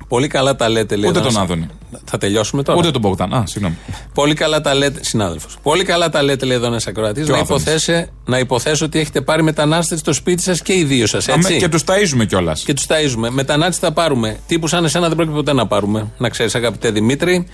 [0.08, 1.08] Πολύ καλά τα λέτε, λέει.
[1.10, 1.66] Ούτε εδώ τον ένας- Άδωνη.
[2.04, 2.78] Θα τελειώσουμε τώρα.
[2.78, 3.34] Ούτε τον Μπογδάν.
[3.34, 3.76] Α, συγγνώμη.
[4.14, 5.56] Πολύ καλά τα λέτε, συνάδελφος.
[5.62, 7.24] Πολύ καλά τα λέτε, λέει εδώ ένας ακροατής.
[7.24, 7.62] Και ο Να, Άδωνης.
[7.62, 11.28] υποθέσω- να υποθέσω ότι έχετε πάρει μετανάστες στο σπίτι σας και οι δύο σας.
[11.28, 12.62] Αμέ- Έτσι; Και τους ταΐζουμε κιόλας.
[12.62, 13.28] Και τους ταΐζουμε.
[13.30, 14.36] Μετανάστες θα πάρουμε.
[14.46, 16.06] Τύπους σαν εσένα δεν πρόκειται ποτέ να πάρουμε.
[16.18, 17.46] Να ξέρεις, αγαπητέ Δημήτρη.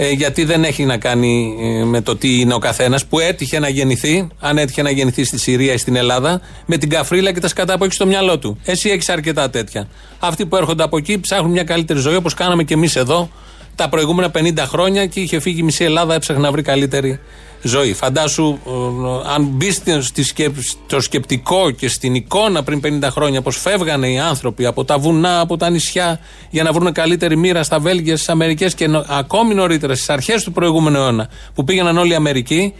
[0.00, 3.58] Ε, γιατί δεν έχει να κάνει ε, με το τι είναι ο καθένας που έτυχε
[3.58, 7.40] να γεννηθεί, αν έτυχε να γεννηθεί στη Συρία ή στην Ελλάδα, με την καφρίλα και
[7.40, 8.58] τα σκατά που έχει στο μυαλό του.
[8.64, 9.88] Εσύ έχεις αρκετά τέτοια.
[10.18, 13.30] Αυτοί που έρχονται από εκεί ψάχνουν μια καλύτερη ζωή όπως κάναμε και εμείς εδώ
[13.74, 17.20] τα προηγούμενα 50 χρόνια και είχε φύγει η μισή Ελλάδα, έψαχνε να βρει καλύτερη
[17.62, 17.92] ζωή.
[17.94, 23.56] Φαντάσου, ε, αν μπει στη σκέψη- στο σκεπτικό και στην εικόνα πριν 50 χρόνια, πώς
[23.56, 27.78] φεύγανε οι άνθρωποι από τα βουνά, από τα νησιά, για να βρουν καλύτερη μοίρα στα
[27.78, 32.12] Βέλγια, στις Αμερικές και νο- ακόμη νωρίτερα, στις αρχές του προηγούμενου αιώνα, που πήγαιναν όλοι
[32.12, 32.74] οι Αμερικοί.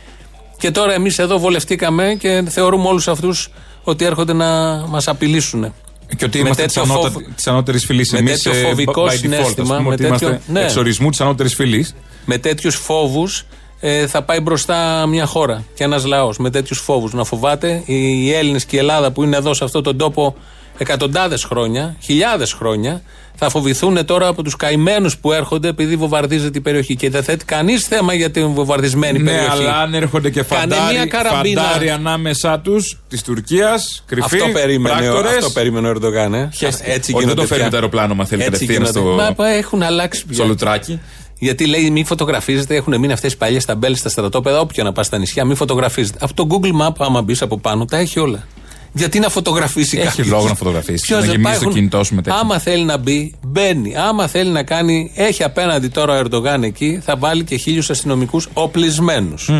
[0.59, 3.51] Και τώρα εμείς εδώ βολευτήκαμε και θεωρούμε όλους αυτούς
[3.83, 4.47] ότι έρχονται να
[4.89, 5.75] μας απειλήσουν.
[6.17, 8.13] Και ότι Με είμαστε της τέτοιο φόβο- ανώτερης φυλής.
[8.13, 10.61] με Εμείς τέτοιο φοβικός συναίσθημα, με ότι είμαστε τέτοιο- ναι.
[10.61, 11.95] εξορισμού της ανώτερης φυλής.
[12.25, 13.45] με τέτοιους φόβους
[13.81, 16.39] ε, θα πάει μπροστά μια χώρα και ένας λαός.
[16.39, 17.83] Με τέτοιους φόβους να φοβάται.
[17.87, 20.35] Οι, οι Έλληνες και η Ελλάδα που είναι εδώ σε αυτόν τον τόπο
[20.79, 23.03] εκατοντάδες χρόνια, χιλιάδες χρόνια,
[23.41, 26.97] θα φοβηθούν τώρα από τους καημένους που έρχονται επειδή βομβαρδίζεται η περιοχή.
[26.97, 29.51] Και δεν θέτει κανείς θέμα για την βομβαρδισμένη Ναι, περιοχή.
[29.51, 31.63] αλλά αν έρχονται και Κάνε φαντάρι, μια καραμπίνα.
[31.63, 35.37] φαντάρι ανάμεσά τους της Τουρκίας, κρυφοί, αυτό περίμενε, ο, πράκτορες.
[35.37, 36.35] αυτό περίμενε ο Ερντογάν.
[36.35, 36.51] Ε.
[36.55, 36.91] Χέστηκε.
[36.91, 37.71] Έτσι Ότι δεν γίνονται το φέρνει πια.
[37.71, 39.27] το αεροπλάνο, μα θέλει Έτσι κατευθείαν γίνονται.
[39.33, 40.35] στο, Μα, έχουν αλλάξει πια.
[40.37, 41.01] στο λουτράκι.
[41.39, 44.61] Γιατί λέει μη φωτογραφίζετε, έχουν μείνει αυτές οι παλιές ταμπέλες στα στρατόπεδα.
[44.61, 46.19] Όποιο να πας στα νησιά, μη φωτογραφίζετε.
[46.23, 48.47] Αυτό το Google Map, άμα μπεις από πάνω, τα έχει όλα.
[48.93, 51.05] Γιατί να φωτογραφίσει Έχει κάποιος; λόγο να φωτογραφίσει.
[51.07, 52.39] Ποιος Να δεν γεμίσει πάει, το έχουν- κινητό σου με τέτοια.
[52.41, 53.97] Άμα θέλει να μπει, μπαίνει.
[53.97, 58.49] Άμα θέλει να κάνει, έχει απέναντι τώρα ο Ερντογάν εκεί, θα βάλει και χίλιους αστυνομικούς
[58.53, 59.51] οπλισμένους.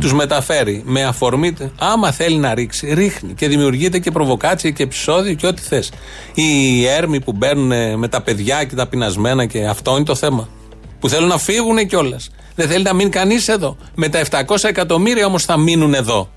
[0.00, 1.52] Τους μεταφέρει με αφορμή.
[1.78, 3.32] Άμα θέλει να ρίξει, ρίχνει.
[3.34, 5.90] Και δημιουργείται και προβοκάτσια και επεισόδιο και ό,τι θες.
[6.34, 10.48] Οι έρμοι που μπαίνουν με τα παιδιά και τα πεινασμένα και αυτό είναι το θέμα.
[11.00, 12.30] Που θέλουν να φύγουν κιόλας.
[12.54, 13.76] Δεν θέλει να μείνει κανείς εδώ.
[13.94, 16.30] Με τα 700 εκατομμύρια όμως θα μείνουν εδώ.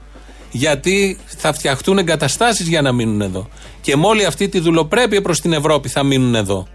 [0.51, 3.47] Γιατί θα φτιαχτούν εγκαταστάσεις για να μείνουν εδώ.
[3.81, 6.67] Και με όλη αυτή τη δουλοπρέπεια προς την Ευρώπη θα μείνουν εδώ.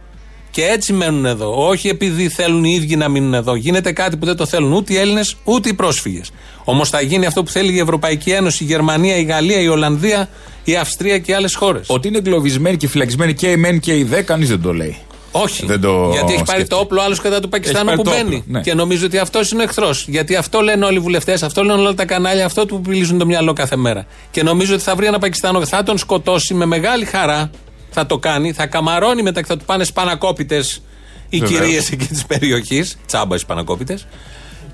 [0.50, 1.66] Και έτσι μένουν εδώ.
[1.66, 3.54] Όχι επειδή θέλουν οι ίδιοι να μείνουν εδώ.
[3.54, 6.30] Γίνεται κάτι που δεν το θέλουν ούτε οι Έλληνες ούτε οι πρόσφυγες.
[6.64, 10.28] Όμως θα γίνει αυτό που θέλει η Ευρωπαϊκή Ένωση, η Γερμανία, η Γαλλία, η Ολλανδία,
[10.64, 11.86] η Αυστρία και άλλες χώρες.
[11.88, 14.96] Ότι είναι εγκλωβισμένοι και φυλακισμένοι και οι ΜΕΝ και οι ΔΕ, κανείς δεν το λέει.
[15.32, 15.66] Όχι.
[15.66, 16.66] Δεν το γιατί έχει πάρει σκέφτεται.
[16.74, 18.36] το όπλο άλλος κατά του Πακιστάνου Έχει που πάρει το μπαίνει.
[18.36, 18.60] όπλο, ναι.
[18.60, 20.04] Και νομίζω ότι αυτός είναι ο εχθρός.
[20.08, 23.26] Γιατί αυτό λένε όλοι οι βουλευτές, αυτό λένε όλα τα κανάλια, αυτό του πηλίζουν το
[23.26, 24.06] μυαλό κάθε μέρα.
[24.30, 27.50] Και νομίζω ότι θα βρει ένα Πακιστάνο, θα τον σκοτώσει με μεγάλη χαρά.
[27.90, 30.82] Θα το κάνει, θα καμαρώνει μετά και θα του πάνε σπανακόπιτες
[31.28, 31.60] οι Βεβαίως.
[31.60, 32.98] κυρίες εκεί της περιοχής.
[33.06, 34.06] Τσάμπα οι σπανακόπιτες.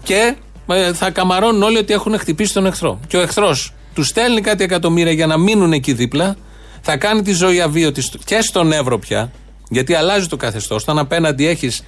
[0.03, 0.35] Και
[0.67, 3.01] ε, θα καμαρώνουν όλοι ότι έχουν χτυπήσει τον εχθρό.
[3.07, 6.37] Και ο εχθρός του στέλνει κάτι εκατομμύρια για να μείνουν εκεί δίπλα.
[6.81, 9.33] Θα κάνει τη ζωή αβίωτη στο- και στον Εύρο πια.
[9.75, 10.83] Γιατί αλλάζει το καθεστώς.
[10.83, 11.83] Όταν απέναντι έχεις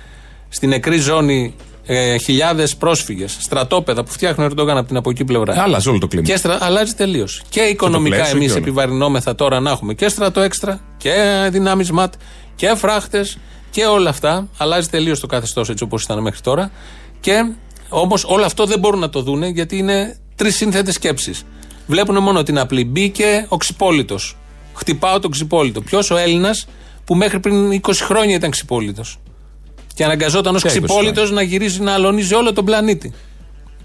[0.48, 1.54] στην νεκρή ζώνη
[1.86, 5.62] ε, χιλιάδες πρόσφυγες, στρατόπεδα που φτιάχνουν ο Ερντογάν από την από εκεί πλευρά.
[5.62, 6.26] Άλλαζε όλο το κλίμα.
[6.26, 6.58] Και στρα...
[6.60, 7.42] αλλάζει τελείως.
[7.48, 8.62] Και οικονομικά πλαίσιο εμείς και όλα.
[8.62, 11.12] επιβαρυνόμεθα τώρα να έχουμε και στρατό έξτρα και
[11.50, 12.14] δυνάμεις ΜΑΤ
[12.54, 13.38] και φράχτες
[13.70, 14.48] και όλα αυτά.
[14.56, 16.70] Αλλάζει τελείως το καθεστώς έτσι όπως ήταν μέχρι τώρα.
[17.20, 17.52] Και
[17.88, 21.44] όμως όλο αυτό δεν μπορούν να το δούνε γιατί είναι τρεις σύνθετες σκέψεις.
[21.86, 22.84] Βλέπουν μόνο την απλή.
[22.84, 24.36] Μπήκε ο ξυπόλυτος.
[24.74, 25.80] Χτυπάω τον ξυπόλυτο.
[25.80, 26.66] Ποιος ο Έλληνας
[27.06, 29.18] που μέχρι πριν 20 χρόνια ήταν ξυπόλυτος.
[29.94, 33.12] Και αναγκαζόταν ως Ποια 20 ξυπόλυτος να γυρίζει να αλωνίζει όλο τον πλανήτη.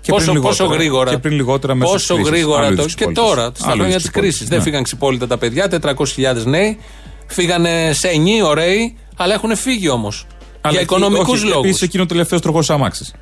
[0.02, 1.10] Και πόσο, πριν πόσο λιγότερα- γρήγορα.
[1.12, 2.32] και πριν λιγότερα μέσω Πόσο της κρίσης.
[2.32, 2.82] γρήγορα Άλλου το.
[2.82, 3.36] είδους Και ξυπόλυτες.
[3.36, 4.30] τώρα, στα Άλλου χρόνια είδους τη κρίσης.
[4.34, 4.64] ξυπόλυτες, Δεν ναι.
[4.64, 6.78] φύγαν ξυπόλυτα τα παιδιά, 400.000 νέοι.
[7.28, 10.26] Φύγανε σε εννοί, ωραίοι, αλλά έχουν φύγει όμως.
[10.70, 11.60] Για οικονομικούς λόγου.
[11.60, 13.14] Επίσης εκείνο ο τελευταίος τροχός άμαξης.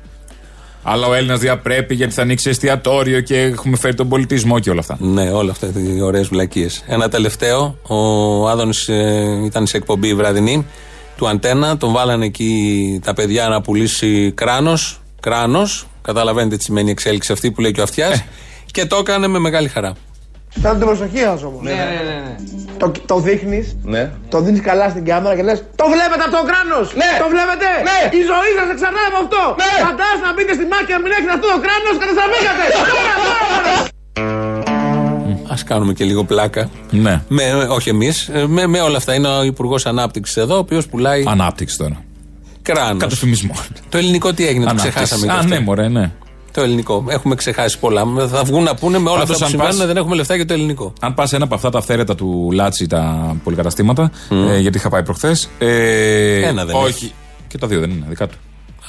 [0.82, 4.80] Αλλά ο Έλληνας διαπρέπει γιατί θα ανοίξει εστιατόριο και έχουμε φέρει τον πολιτισμό και όλα
[4.80, 4.96] αυτά.
[5.00, 6.84] Ναι, όλα αυτά οι ωραίες βλακίες.
[6.86, 7.76] Ένα τελευταίο.
[7.86, 8.88] Ο Άδωνης
[9.44, 10.66] ήταν σε εκπομπή βραδινή
[11.16, 11.76] του Αντένα.
[11.76, 15.00] Τον βάλανε εκεί τα παιδιά να πουλήσει κράνος.
[15.20, 15.86] Κράνος.
[16.02, 18.18] Καταλαβαίνετε τι σημαίνει η εξέλιξη αυτή που λέει και ο αυτιάς.
[18.18, 18.24] Ε.
[18.72, 19.92] Και το έκανε με μεγάλη χαρά.
[20.62, 21.62] Κάνω την προσοχή σας όμως.
[21.62, 22.20] Ναι, ναι, ναι.
[22.20, 22.36] ναι.
[22.82, 24.02] Το, το δείχνεις, ναι.
[24.32, 26.86] το δίνεις καλά στην κάμερα και λες: Το βλέπετε αυτό το κράνος!
[27.00, 27.10] Ναι.
[27.22, 27.68] Το βλέπετε!
[27.88, 27.98] Ναι.
[28.20, 29.42] Η ζωή σας εξαρτάται από αυτό!
[29.62, 29.70] Ναι.
[29.86, 32.64] Φαντάζομαι να μπείτε στη μάχη και να μην έχετε αυτό το κράνος, καταστραφήκατε!
[35.52, 36.70] Α κάνουμε και λίγο πλάκα.
[36.90, 37.22] Ναι.
[37.28, 39.14] Με, όχι εμείς, με, με όλα αυτά.
[39.14, 42.04] Είναι ο Υπουργός Ανάπτυξης εδώ, ο οποίος πουλάει Ανάπτυξη τώρα.
[42.62, 43.02] κράνος.
[43.02, 43.54] Καταφημισμό.
[43.88, 44.98] Το ελληνικό τι έγινε, το Ανάπτυξη.
[45.02, 45.26] ξεχάσαμε.
[45.26, 45.48] και Α, αυτό.
[45.48, 46.10] ναι, μωρέ, ναι.
[46.52, 47.04] Το ελληνικό.
[47.08, 48.04] Έχουμε ξεχάσει πολλά.
[48.28, 50.34] Θα βγουν να πούνε με όλα Πάντως, αυτά που αν πας- συμβαίνουν, δεν έχουμε λεφτά
[50.36, 50.92] για το ελληνικό.
[51.00, 54.10] Αν πας σε ένα από αυτά τα αυθαίρετα του Λάτσι, τα πολυκαταστήματα,
[54.50, 55.48] ε, γιατί είχα πάει προχθές.
[55.58, 56.86] Ε, Ένα δεν όχι.
[56.88, 57.12] έχει.
[57.48, 58.36] Και τα δύο δεν είναι δικά του.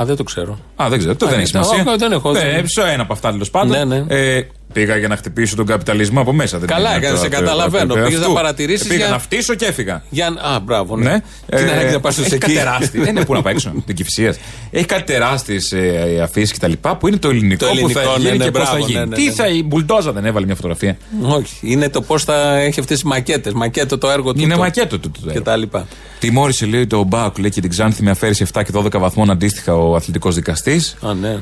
[0.01, 0.59] Α, δεν το ξέρω.
[0.75, 1.15] Α, δεν ξέρω.
[1.15, 1.85] Το Α, δεν ναι, έχει τα- σημασία.
[1.91, 3.87] όχι, δεν έχω, Ναι, δεν- σε ένα από αυτά τέλος πάντων.
[3.87, 4.03] Ναι, ναι.
[4.07, 4.41] Ε,
[4.73, 6.57] πήγα για να χτυπήσω τον καπιταλισμό από μέσα.
[6.59, 7.93] Δεν Καλά είναι έκανες, αυτό- σε καταλαβαίνω.
[7.93, 8.33] αυτό- Πήγες να αυτού.
[8.33, 10.03] παρατηρήσεις Πήγα για- να φτύσω και έφυγα.
[10.09, 10.27] Για...
[10.27, 11.09] Α, μπράβο, ναι.
[11.11, 11.21] Ναι.
[11.57, 13.01] Τι να έχει να πας έχει εκεί; κάτι τεράστιε.
[13.03, 13.71] Δεν είναι πού να πάει έξω.
[13.85, 14.37] Την κυφυσίας.
[14.71, 16.71] Έχει κάτι τεράστιε ε, αφήσει κτλ.
[16.99, 18.85] που είναι το ελληνικό, Το που θα ελληνικό, ναι, γίνει ναι, και πώς θα μπράβο,
[18.87, 18.99] γίνει.
[18.99, 19.31] ναι, ναι, Τι ναι.
[19.31, 19.47] θα.
[19.47, 21.53] Η Μπουλντόζα δεν έβαλε μια φωτογραφία; Όχι.
[21.61, 23.53] Είναι το πώς θα έχει αυτές τι μακέτες.
[23.53, 24.41] Μακέτο το έργο του.
[24.41, 25.11] Είναι το- μακέτο του.
[25.11, 25.41] το Και έργο.
[25.43, 25.87] τα λοιπά.
[26.19, 29.75] Τιμώρησε λέει το Μπάουκ λέει και την Ξάνθη με αφαίρεση 7 και 12 βαθμών αντίστοιχα
[29.75, 30.95] ο αθλητικός δικαστής.
[31.01, 31.37] Α, ναι.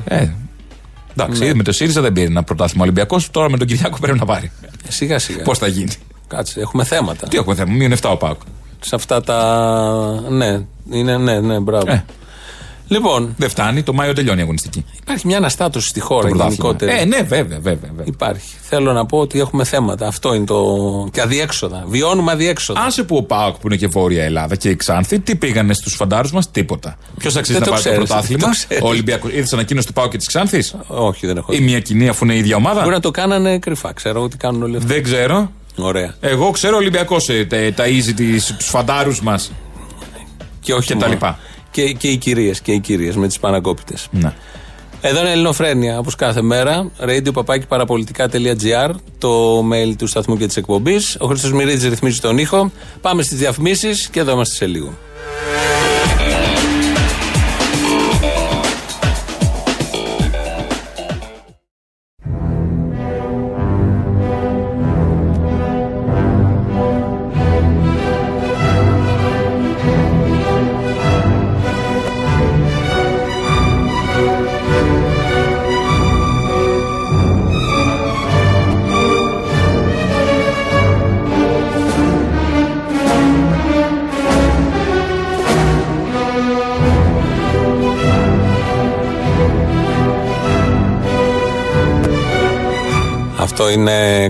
[1.16, 1.54] Ε, εντάξει, Ναι.
[1.54, 3.30] με το ΣΥΡΙΖΑ δεν πήρε ένα πρωτάθλημα Ολυμπιακός.
[3.30, 4.50] Τώρα με τον Κυριάκο πρέπει να πάρει.
[4.88, 5.42] Σιγά σιγά.
[5.42, 5.92] Πώς θα γίνει;
[6.28, 7.28] Κάτσε, έχουμε θέματα.
[7.28, 8.40] Τι έχουμε θέμα, μείον 7 ο Πάουκ.
[8.80, 10.24] Σε αυτά τα.
[10.28, 11.90] Ναι, είναι, ναι, ναι, μπράβο.
[11.90, 12.04] Ε.
[12.92, 14.84] Λοιπόν, Δεν φτάνει, το Μάιο τελειώνει η αγωνιστική.
[15.00, 16.54] υπάρχει μια αναστάτωση στη χώρα Το πρωτάθλημα.
[16.68, 17.00] γενικότερα.
[17.00, 17.74] Ε, ναι, βέβαια, βέβαια.
[17.90, 18.04] βέβαια.
[18.04, 18.54] Υπάρχει.
[18.62, 20.06] Θέλω να πω ότι έχουμε θέματα.
[20.06, 20.64] Αυτό είναι το.
[21.12, 21.84] και αδιέξοδα.
[21.88, 22.80] Βιώνουμε αδιέξοδα.
[22.80, 25.94] Άσε που ο Πάοκ που είναι και Βόρεια Ελλάδα και η Ξάνθη, τι πήγανε στους
[25.94, 26.96] φαντάρους μας, τίποτα.
[27.18, 28.84] Ποιος αξίζει Δεν να το πάρει το ξέρεις, πρωτάθλημα, δεν το ξέρεις.
[28.84, 29.28] ο Ολυμπιακό.
[29.28, 31.52] Είδες ανακοίνωση του Πάοκ και της Ξάνθης, Όχι, δεν έχω.
[31.52, 33.92] ή μια κοινή αφού είναι η ίδια ομάδα; Μπορεί να το κάνανε κρυφά.
[33.92, 34.88] Ξέρω ότι κάνουν όλοι αυτό.
[34.88, 35.50] Δεν ξέρω.
[35.76, 36.14] Ωραία.
[36.20, 38.12] Εγώ ξέρω Ολυμπιακός ε, ταΐζει
[38.58, 39.52] τους φαντάρους μας.
[40.60, 41.12] Και όχι Και τα μόνο.
[41.12, 41.38] λοιπά.
[41.70, 43.94] Και, και οι κυρίες και οι κυρίες με τις πανακόπιτε.
[44.10, 44.32] Ναι.
[45.00, 46.90] Εδώ είναι Ελληνοφρένια, όπως κάθε μέρα.
[47.00, 47.32] radio
[49.18, 51.16] το mail του σταθμού και της εκπομπής.
[51.20, 52.72] Ο Χρήστος Μυρίδης ρυθμίζει τον ήχο.
[53.00, 54.98] Πάμε στις διαφημίσεις και εδώ είμαστε σε λίγο.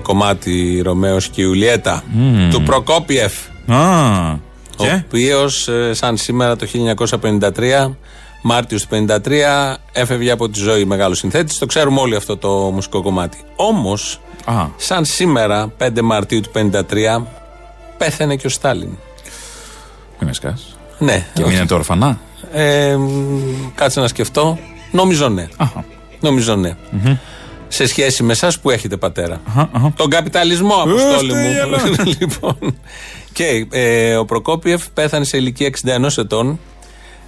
[0.00, 2.04] Κομμάτι Ρωμαίος και Ιουλιέτα
[2.50, 3.32] του Προκόπιεφ.
[3.66, 4.30] Α,
[4.76, 7.96] Ο και; οποίος, σαν σήμερα το 1953,
[8.42, 11.58] Μάρτιος του 53 έφευγε από τη ζωή μεγάλο συνθέτης.
[11.58, 13.38] Το ξέρουμε όλοι αυτό το μουσικό κομμάτι.
[13.56, 14.20] Όμως,
[14.76, 17.26] σαν σήμερα, 5 Μαρτίου του 53,
[17.98, 18.88] πέθανε και ο Στάλιν.
[20.18, 20.76] Μην με σκάς.
[20.98, 21.26] Ναι.
[21.34, 22.18] Και μείνετε ορφανά.
[22.52, 22.96] Ε,
[23.74, 24.58] κάτσε να σκεφτώ.
[24.92, 25.48] Νομίζω ναι.
[26.20, 26.76] Νομίζω ναι.
[27.72, 29.40] Σε σχέση με εσάς που έχετε πατέρα.
[29.96, 31.50] Τον καπιταλισμό, αποστόλη μου.
[32.20, 32.78] λοιπόν.
[33.32, 36.60] Και ε, ο Προκόπιεφ πέθανε σε ηλικία 61 ετών.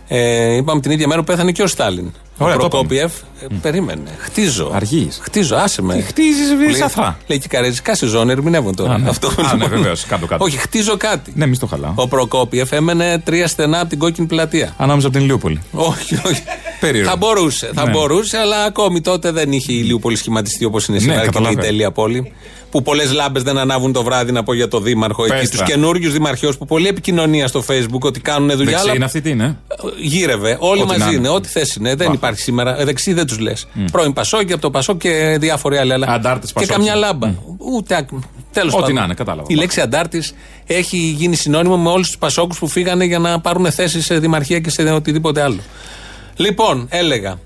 [0.08, 2.12] Ε, είπαμε την ίδια μέρα που πέθανε και ο Στάλιν.
[2.42, 4.10] Ωραία, ο το Προκόπιεφ ε, περίμενε.
[4.18, 4.70] Χτίζω.
[4.74, 5.18] Αργείς.
[5.22, 6.00] Χτίζω, άσε με.
[6.00, 7.18] Χτίζεις Λέει- σαφρά.
[7.26, 8.92] Λέει και καρέζικα σεζόν, ερμηνεύουν τώρα.
[8.94, 9.08] Α, ναι.
[9.08, 9.68] Αυτό, Α, ναι, λοιπόν.
[9.68, 10.44] βεβαίως, κάτω-κάτω.
[10.44, 11.32] Όχι, χτίζω κάτι.
[11.36, 11.92] Ναι, μη στο χαλάω.
[11.94, 14.74] Ο Προκόπιεφ έμενε τρία στενά από την κόκκινη πλατεία.
[14.78, 15.60] Ανάμεσα από την Ηλιούπολη.
[15.72, 16.42] Όχι, όχι.
[16.80, 17.10] Περίεργο.
[17.10, 17.90] Θα μπορούσε, θα Ναι.
[17.90, 21.36] μπορούσε, αλλά ακόμη τότε δεν είχε ηλίου πολύ σχηματιστεί όπως είναι Ναι, σήμερα και είναι
[21.36, 21.66] η καταλαβαίνω.
[21.72, 22.32] τέλεια πόλη.
[22.72, 25.58] Που πολλές λάμπες δεν ανάβουν το βράδυ, να πω για το Δήμαρχο εκεί, Πες τους
[25.58, 25.64] τα.
[25.64, 28.64] καινούριους δημαρχιούς που πολλή επικοινωνία στο Facebook ότι κάνουν δουλειά.
[28.64, 29.58] Δεξί αλλά είναι αυτή τι είναι;
[30.00, 30.56] Γύρευε.
[30.60, 31.18] Όλοι Ό,τι να μαζί είναι.
[31.18, 31.28] είναι.
[31.28, 31.94] Ό,τι θε είναι.
[31.94, 32.14] Δεν Αχ.
[32.14, 32.80] υπάρχει σήμερα.
[32.80, 33.66] Ε, Δεξί δεν τους λες.
[33.92, 35.92] Πρώην Πασόκ, από το Πασόκ και διάφοροι άλλοι.
[35.92, 36.06] Αλλά...
[36.08, 36.72] Αντάρτες Και Πασόκ.
[36.72, 37.32] καμιά λάμπα.
[37.58, 38.06] Ούτε.
[38.52, 38.96] Τέλος Ό,τι πάντων.
[38.96, 39.46] να είναι, κατάλαβα.
[39.50, 40.34] Η λέξη αντάρτης
[40.66, 44.58] έχει γίνει συνώνυμο με όλους τους Πασόκους που φύγανε για να πάρουν θέση σε δημαρχία
[44.60, 45.58] και σε οτιδήποτε άλλο.
[46.36, 47.38] Λοιπόν, έλεγα.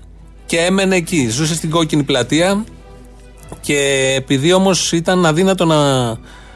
[0.45, 1.27] Και έμενε εκεί.
[1.29, 2.63] Ζούσε στην κόκκινη πλατεία
[3.67, 6.09] και επειδή όμως ήταν αδύνατο να,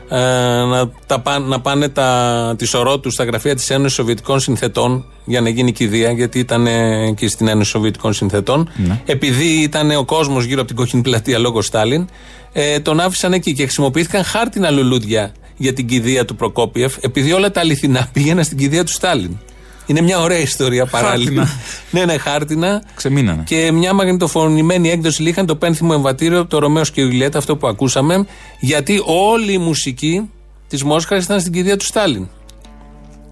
[0.10, 4.40] ε, να, τα, πά- να πάνε τα, τη σωρό τους στα γραφεία της Ένωσης Σοβιετικών
[4.40, 8.70] Συνθετών για να γίνει κηδεία, γιατί ήταν ε, εκεί στην Ένωση Σοβιετικών Συνθετών.
[9.06, 12.08] Επειδή ήταν ο κόσμος γύρω από την κόκκινη πλατεία λόγω Στάλιν,
[12.54, 17.52] ε, τον άφησαν εκεί και χρησιμοποιήθηκαν χάρτινα λουλούδια για την κηδεία του Προκόπιεφ, επειδή όλα
[17.52, 19.38] τα αληθινά πήγαιναν στην κηδεία του Στάλιν.
[19.86, 21.46] Είναι μια ωραία ιστορία παράλληλα.
[21.46, 21.60] Χάρτινα.
[21.92, 22.84] ναι, ναι, χάρτινα.
[22.96, 23.44] Ξεμείνανε.
[23.46, 27.68] Και μια μαγνητοφωνημένη έκδοση είχαν το πένθυμο εμβατήριο από το Ρωμαίος και Ιουλιέτα, αυτό που
[27.68, 28.26] ακούσαμε,
[28.60, 30.30] γιατί όλη η μουσική
[30.68, 32.28] της Μόσχας ήταν στην κηδεία του Στάλιν.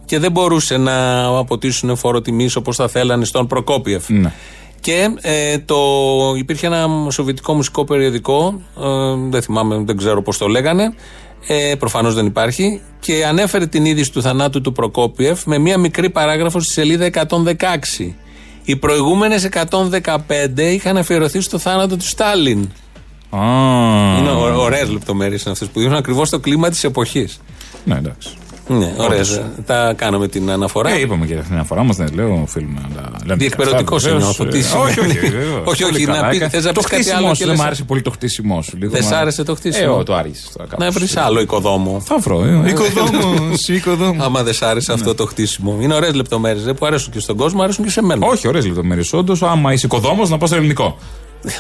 [0.05, 4.09] Και δεν μπορούσε να αποτίσουν φόρο τιμής όπως θα θέλανε στον Προκόπιεφ.
[4.09, 4.31] Ναι.
[4.81, 5.77] Και ε, το,
[6.37, 8.85] υπήρχε ένα σοβιετικό μουσικό περιοδικό, ε,
[9.29, 10.93] δεν θυμάμαι, δεν ξέρω πώς το λέγανε,
[11.47, 16.09] ε, προφανώς δεν υπάρχει, και ανέφερε την είδηση του θανάτου του Προκόπιεφ με μία μικρή
[16.09, 17.09] παράγραφο στη σελίδα
[17.99, 18.13] 116.
[18.63, 22.69] Οι προηγούμενες 115 είχαν αφιερωθεί στο θάνατο του Στάλιν.
[23.29, 23.39] Α,
[24.19, 27.39] Είναι ωραίες λεπτομέρειες αυτές που δίνουν ακριβώς το κλίμα της εποχής.
[27.85, 28.29] Ναι, εντάξει.
[28.69, 29.15] Ναι, ωραίε.
[29.15, 29.41] Όντως.
[29.65, 30.89] Τα κάναμε την αναφορά.
[30.89, 33.35] Ε, είπαμε και την αναφορά μα, δεν λέω, οφείλουμε να τα λέμε.
[33.35, 34.37] Διεκπαιρεωτικό και αυτά, σε βεβαίως.
[34.37, 34.51] νιώθω.
[34.51, 34.85] Τι Ε, σημαίνει.
[34.89, 35.61] Όχι, όχι, βεβαίως.
[35.65, 36.49] Όχι, όχι, Πολύ να καλά πει- έκανε.
[36.51, 38.09] θες να Το πεις κάτι χτίσιμό άλλο σου, και δεν λες- μ' άρεσε πολύ το
[38.11, 38.77] χτίσιμό σου.
[38.77, 39.93] λίγο, Δεν σ' μα- άρεσε το χτίσιμο.
[39.95, 40.85] Ε, ω, το άργησε τώρα κάπως.
[40.85, 41.99] Να βρει άλλο οικοδόμο.
[42.05, 42.43] Θα βρω.
[42.45, 43.35] ε, Οικοδόμο,
[43.67, 44.23] οικοδόμο.
[44.23, 45.77] Άμα δεν σ' άρεσε αυτό το χτίσιμο.
[45.81, 48.27] Είναι ωραίε λεπτομέρειε που αρέσουν και στον κόσμο, αρέσουν και σε μένα.
[48.27, 49.03] Όχι, ωραίε λεπτομέρειε.
[49.11, 50.97] Όντω, άμα είσαι οικοδόμο, να πα στο ελληνικό.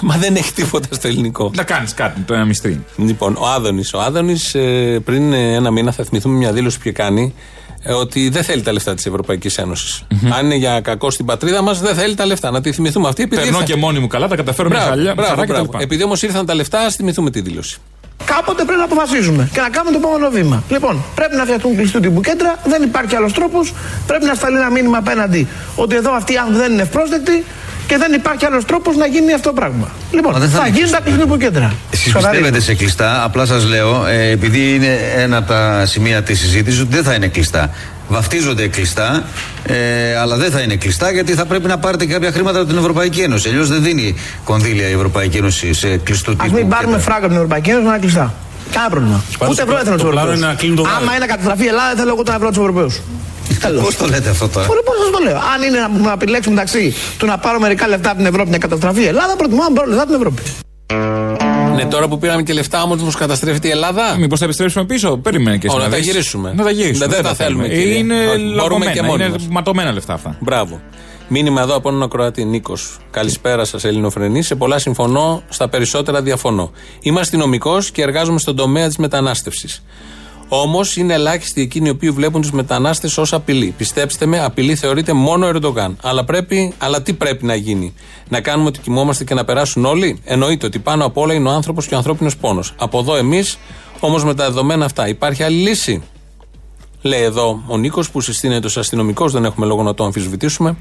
[0.01, 1.51] Μα δεν έχει τίποτα στο ελληνικό.
[1.55, 2.83] Να κάνεις κάτι, το ένα μυστρή.
[2.97, 3.93] Λοιπόν, ο Άδωνης.
[3.93, 4.55] Ο Άδωνης
[5.03, 7.33] πριν ε, ένα μήνα θα θυμηθούμε μια δήλωση που είχε κάνει
[7.83, 10.03] ε, ότι δεν θέλει τα λεφτά της Ευρωπαϊκής Ένωσης.
[10.37, 12.51] Αν είναι για κακό στην πατρίδα μας, δεν θέλει τα λεφτά.
[12.51, 13.23] Να τη θυμηθούμε αυτή.
[13.23, 15.13] Επειδή Περνώ ήρθα- και μόνη μου καλά, τα καταφέρω μια Μπράβο, χαλιά.
[15.13, 15.71] μπράβο, χαρά και τα μπράβο.
[15.71, 15.83] λοιπά.
[15.83, 17.77] Επειδή όμως ήρθαν τα λεφτά, ας θυμηθούμε τη δήλωση.
[18.25, 20.63] Κάποτε πρέπει να αποφασίζουμε και να κάνουμε το επόμενο βήμα.
[20.69, 23.73] Λοιπόν, πρέπει να φτιαχτούν κλειστού τύπου κέντρα, δεν υπάρχει άλλος τρόπος.
[24.07, 27.43] Πρέπει να σταλεί ένα μήνυμα απέναντι ότι εδώ αυτοί οι άνθρωποι δεν είναι ευπρόσδεκτοι
[27.89, 29.87] και δεν υπάρχει άλλος τρόπος να γίνει αυτό το πράγμα.
[30.11, 31.73] Λοιπόν, Μα δεν θα θα είναι γίνουν τα κλειστού τύπου κέντρα.
[31.93, 32.27] Εσείς Σοβαρή.
[32.37, 36.79] πιστεύετε σε κλειστά, απλά σας λέω, ε, επειδή είναι ένα από τα σημεία της συζήτησης,
[36.79, 37.69] ότι δεν θα είναι κλειστά.
[38.09, 39.23] Βαφτίζονται κλειστά,
[39.63, 39.75] ε,
[40.21, 43.19] αλλά δεν θα είναι κλειστά γιατί θα πρέπει να πάρετε κάποια χρήματα από την Ευρωπαϊκή
[43.21, 43.49] Ένωση.
[43.49, 46.53] Αλλιώς δεν δίνει κονδύλια η Ευρωπαϊκή Ένωση σε κλειστού Α τύπου.
[46.55, 47.03] μην πάρουμε κέντρα.
[47.03, 48.33] φράγκα από την Ευρωπαϊκή Ένωση να είναι κλειστά.
[48.71, 49.23] Κανένα πρόβλημα.
[49.37, 50.37] Πάντως Ούτε ευρώ το- έθελα το του πλάνο Ευρωπαίου.
[50.43, 50.97] είναι να κλείνουν το βράδυ.
[51.01, 52.95] Άμα είναι να καταστραφεί η Ελλάδα, θέλω εγώ τον ευρώ τους Ευρωπαίους.
[53.83, 55.35] Πώς το λέτε αυτό τώρα; Πώς σας το λέω.
[55.37, 58.57] Αν είναι να, να επιλέξουμε μεταξύ του να πάρω μερικά λεφτά από την Ευρώπη να
[58.57, 60.41] καταστραφεί η Ελλάδα, προτιμώ να πάρω λεφτά από την Ευρώπη.
[61.75, 65.17] Ναι, τώρα που πήραμε και λεφτά όμως, μα καταστρέφεται η Ελλάδα; Μήπως θα επιστρέψουμε πίσω,
[65.17, 65.75] περίμενε και εσύ.
[65.75, 66.05] Όλα, να τα δεις.
[66.05, 66.53] γυρίσουμε.
[66.55, 67.05] Να τα γυρίσουμε.
[67.05, 67.97] Δεν- δεν τα θέλουμε, κύριε.
[67.97, 69.47] Είναι Όχι, μπορούμε λαγωμένα, και μόνοι είναι μας.
[69.49, 70.37] ματωμένα λεφτά αυτά.
[70.39, 70.81] Μπράβο.
[71.27, 72.97] Μήνυμα εδώ από έναν ακροατή Νίκος.
[73.11, 74.41] Καλησπέρα σας, Ελληνοφρενή.
[74.41, 76.71] Σε πολλά συμφωνώ, στα περισσότερα διαφωνώ.
[76.99, 79.83] Είμαι αστυνομικός και εργάζομαι στον τομέα της μετανάστευσης.
[80.49, 83.73] Όμως είναι ελάχιστοι εκείνοι οι οποίοι βλέπουν τους μετανάστες ως απειλή.
[83.77, 85.97] Πιστέψτε με, απειλή θεωρείται μόνο ο Ερντογάν.
[86.01, 87.93] Αλλά, πρέπει, αλλά τι πρέπει να γίνει,
[88.29, 91.51] Να κάνουμε ότι κοιμόμαστε και να περάσουν όλοι; Εννοείται ότι πάνω απ' όλα είναι ο
[91.51, 92.73] άνθρωπος και ο ανθρώπινος πόνος.
[92.77, 93.59] Από εδώ εμείς,
[93.99, 96.03] όμως με τα δεδομένα αυτά, υπάρχει άλλη λύση.
[97.01, 100.77] Λέει εδώ ο Νίκος που συστήνεται ως αστυνομικός, δεν έχουμε λόγο να το αμφισβητήσουμε.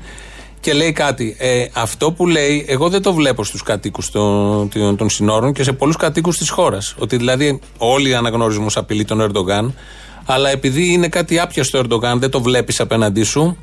[0.61, 1.37] Και λέει κάτι.
[1.39, 5.63] Ε, αυτό που λέει, εγώ δεν το βλέπω στους κατοίκους των, των, των συνόρων και
[5.63, 6.95] σε πολλούς κατοίκους της χώρας.
[6.99, 9.75] Ότι δηλαδή όλοι αναγνωρίζουμε ως απειλή τον Ερντογάν,
[10.25, 13.57] αλλά επειδή είναι κάτι άπιαστο Ερντογάν, δεν το βλέπεις απέναντί σου.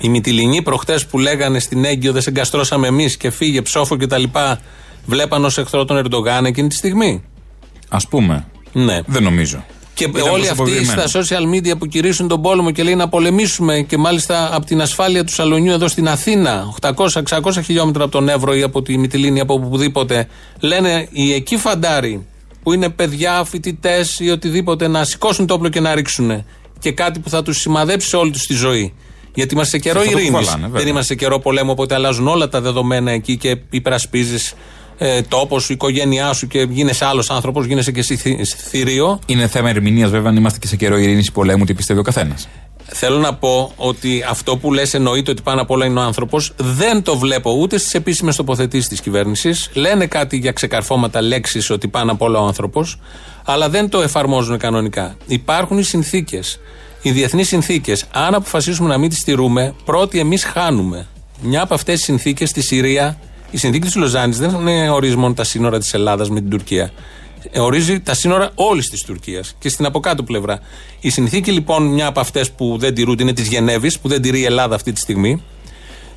[0.00, 4.22] Οι Μυτιλινοί προχτές που λέγανε στην έγκυο δεν σε εγκαστρώσαμε εμείς και φύγε ψόφο κτλ.
[5.04, 7.22] Βλέπαν ως εχθρό τον Ερντογάν εκείνη τη στιγμή.
[7.88, 8.46] Α πούμε.
[8.72, 9.00] Ναι.
[9.06, 9.64] Δεν νομίζω.
[10.06, 13.96] Και όλοι αυτοί στα social media που κηρύσουν τον πόλεμο και λέει να πολεμήσουμε και
[13.96, 16.94] μάλιστα από την ασφάλεια του Σαλονιού εδώ στην Αθήνα, 800-600
[17.64, 20.28] χιλιόμετρα από τον Εύρο ή από τη Μυτιλίνη, από οπουδήποτε,
[20.60, 22.26] λένε οι εκεί φαντάροι
[22.62, 26.44] που είναι παιδιά, φοιτητές ή οτιδήποτε να σηκώσουν το όπλο και να ρίξουν
[26.78, 28.94] και κάτι που θα τους σημαδέψει όλη τους τη ζωή.
[29.34, 30.56] Γιατί είμαστε σε καιρό ειρήνης.
[30.70, 34.54] Δεν είμαστε σε καιρό πολέμου, οπότε αλλάζουν όλα τα δεδομένα εκεί και υπερασπίζεις
[35.02, 38.16] ε, τόπο σου, η οικογένειά σου και γίνεσαι άλλος άνθρωπος, γίνεσαι και εσύ
[38.68, 39.18] θηρίο.
[39.26, 42.48] Είναι θέμα ερμηνείας, βέβαια, αν είμαστε και σε καιρό ειρήνης πολέμου, τι πιστεύει ο καθένας.
[42.92, 46.52] Θέλω να πω ότι αυτό που λες εννοείται ότι πάνω απ' όλα είναι ο άνθρωπος.
[46.56, 49.70] Δεν το βλέπω ούτε στις επίσημες τοποθετήσεις της κυβέρνησης.
[49.74, 53.00] Λένε κάτι για ξεκαρφώματα λέξεις ότι πάνω απ' όλα ο άνθρωπος,
[53.44, 55.16] αλλά δεν το εφαρμόζουν κανονικά.
[55.26, 56.60] Υπάρχουν οι συνθήκες,
[57.02, 58.04] οι διεθνείς συνθήκες.
[58.12, 61.06] Αν αποφασίσουμε να μην τις στηρούμε, πρώτοι εμείς χάνουμε.
[61.42, 63.18] Μια από αυτές τις συνθήκες στη Συρία
[63.50, 66.92] η συνθήκη της Λοζάνης δεν ορίζει μόνο τα σύνορα της Ελλάδας με την Τουρκία.
[67.56, 70.60] Ορίζει τα σύνορα όλης της Τουρκίας και στην από κάτω πλευρά.
[71.00, 74.40] Η συνθήκη λοιπόν, μια από αυτές που δεν τηρούνται, είναι της Γενέβης, που δεν τηρεί
[74.40, 75.42] η Ελλάδα αυτή τη στιγμή.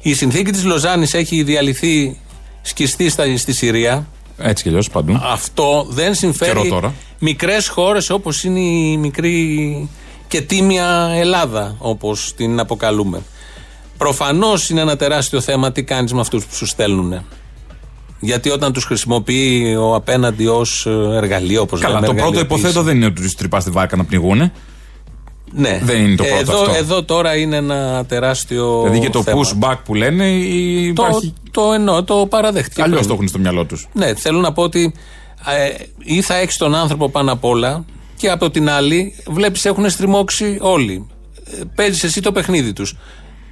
[0.01, 2.19] Η συνθήκη της Λοζάνης έχει διαλυθεί
[2.61, 4.07] σκιστή στη Συρία.
[4.37, 5.19] Έτσι κι αλλιώς παντού.
[5.23, 6.79] Αυτό δεν συμφέρει
[7.19, 9.89] μικρές χώρες όπως είναι η μικρή
[10.27, 13.21] και τίμια Ελλάδα, όπως την αποκαλούμε.
[13.97, 17.25] Προφανώς είναι ένα τεράστιο θέμα τι κάνεις με αυτούς που σου στέλνουν.
[18.19, 22.95] Γιατί όταν τους χρησιμοποιεί ο απέναντι ως ε, εργαλείο, όπως Καλά, το πρώτο υποθέτω δεν
[22.95, 24.51] είναι ότι τους τρυπά στη βάρκα να πνιγούν.
[25.55, 25.79] Ναι.
[25.83, 26.75] Δεν είναι το πρώτο εδώ, αυτό.
[26.77, 28.81] Εδώ τώρα είναι ένα τεράστιο.
[28.81, 29.41] Δηλαδή και το θέμα.
[29.41, 30.29] pushback που λένε.
[30.29, 31.33] Ή το, υπάρχει...
[31.51, 32.81] το εννοώ, το παραδέχτηκε.
[32.81, 33.87] Αλλιώς το έχουν στο μυαλό τους.
[33.93, 34.93] Ναι, θέλω να πω ότι
[35.45, 37.85] ε, ή θα έχεις τον άνθρωπο πάνω απ' όλα
[38.17, 41.07] και από την άλλη βλέπεις έχουν στριμώξει όλοι.
[41.45, 42.95] Ε, Παίζεις εσύ το παιχνίδι τους.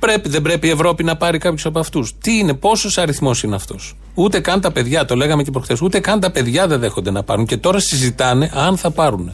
[0.02, 2.14] Πρέπει, δεν πρέπει η Ευρώπη να πάρει κάποιους από αυτούς.
[2.22, 3.96] Τι είναι, πόσος αριθμός είναι αυτός.
[4.14, 7.24] Ούτε καν τα παιδιά, το λέγαμε και προχθές, ούτε καν τα παιδιά δεν δέχονται να
[7.24, 7.46] πάρουν.
[7.46, 9.32] Και τώρα συζητάνε αν θα πάρουν.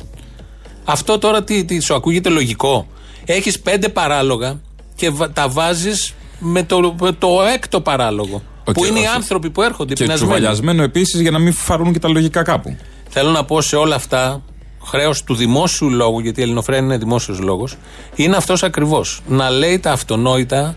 [0.83, 2.87] Αυτό τώρα τι, τι σου ακούγεται λογικό.
[3.25, 4.59] Έχεις πέντε παράλογα
[4.95, 8.41] και τα βάζεις με το, με το έκτο παράλογο.
[8.63, 9.03] Okay, που είναι okay.
[9.03, 12.77] οι άνθρωποι που έρχονται Και τσουβαλιασμένο επίσης για να μην φαρούν και τα λογικά κάπου.
[13.09, 14.43] Θέλω να πω σε όλα αυτά
[14.87, 17.77] χρέος του δημόσιου λόγου, γιατί η Ελληνοφρένη είναι δημόσιος λόγος,
[18.15, 19.21] είναι αυτός ακριβώς.
[19.27, 20.75] Να λέει τα αυτονόητα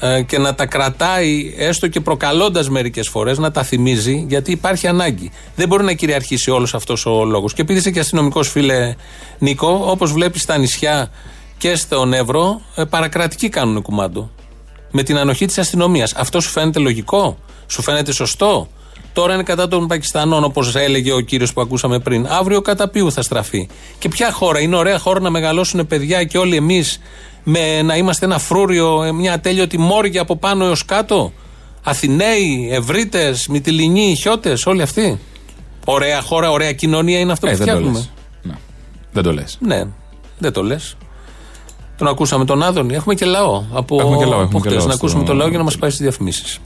[0.00, 4.86] ε, και να τα κρατάει έστω και προκαλώντας μερικές φορές να τα θυμίζει, γιατί υπάρχει
[4.86, 5.30] ανάγκη.
[5.56, 7.54] Δεν μπορεί να κυριαρχήσει όλος αυτός ο λόγος.
[7.54, 8.94] Και επειδή είσαι και αστυνομικός, φίλε
[9.38, 11.10] Νίκο, όπως βλέπεις στα νησιά
[11.58, 14.30] και στον Εύρο, ε, παρακρατικοί κάνουν κουμάντο.
[14.90, 16.12] Με την ανοχή της αστυνομίας.
[16.12, 18.68] Αυτό σου φαίνεται λογικό, σου φαίνεται σωστό;
[19.14, 22.26] Τώρα είναι κατά των Πακιστανών, όπως έλεγε ο κύριος που ακούσαμε πριν.
[22.26, 26.38] Αύριο κατά ποιου θα στραφεί; Και ποια χώρα; Είναι ωραία χώρα να μεγαλώσουν παιδιά και
[26.38, 27.00] όλοι εμείς
[27.84, 31.32] να είμαστε ένα φρούριο, ε, μια ατέλειωτη μόρια από πάνω έως κάτω;
[31.82, 35.18] Αθηναίοι, Ευρύτες, Μυτιλινοί, Χιώτες, όλοι αυτοί.
[35.84, 38.06] Ωραία χώρα, ωραία κοινωνία είναι αυτό ε, που φτιάχνουμε.
[38.42, 38.54] Ναι.
[39.12, 39.58] Δεν το λες.
[39.60, 39.82] Ναι,
[40.38, 40.96] δεν το λες.
[41.96, 42.94] Τον ακούσαμε τον Άδωνη.
[42.94, 44.84] Έχουμε και λαό από, έχουμε και λαό, έχουμε από χτες.
[44.84, 46.58] Να ακούσουμε το λαό για να μας πάει στις διαφημίσεις.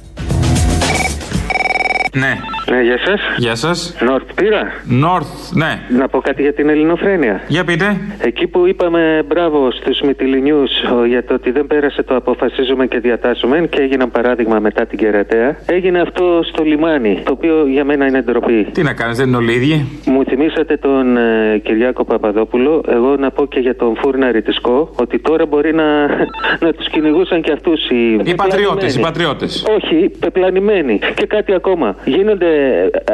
[2.14, 2.57] Ναι.
[2.70, 3.20] Ναι, γεια σας.
[3.36, 3.96] Γεια σας.
[4.00, 4.72] Νορτ πήρα.
[4.84, 5.80] Νορτ, ναι.
[5.98, 7.40] Να πω κάτι για την ελληνοφρένεια.
[7.48, 7.96] Για πείτε.
[8.18, 10.62] Εκεί που είπαμε μπράβο στους Μυτιλινιού
[11.08, 15.56] για το ότι δεν πέρασε το αποφασίζουμε και διατάσσουμε και έγινε παράδειγμα μετά την Κερατέα,
[15.66, 17.22] έγινε αυτό στο λιμάνι.
[17.24, 18.66] Το οποίο για μένα είναι ντροπή.
[18.72, 22.84] Τι να κάνεις, δεν είναι όλοι ίδιοι; Μου θυμήσατε τον ε, Κυριάκο Παπαδόπουλο.
[22.88, 25.84] Εγώ να πω και για τον Φούρνα Ρητισκό ότι τώρα μπορεί να,
[26.64, 28.20] να τους κυνηγούσαν και αυτούς οι.
[28.24, 29.64] Οι πατριώτες, οι πατριώτες.
[29.76, 30.98] Όχι, πεπλανημένοι.
[31.14, 32.57] Και κάτι ακόμα γίνονται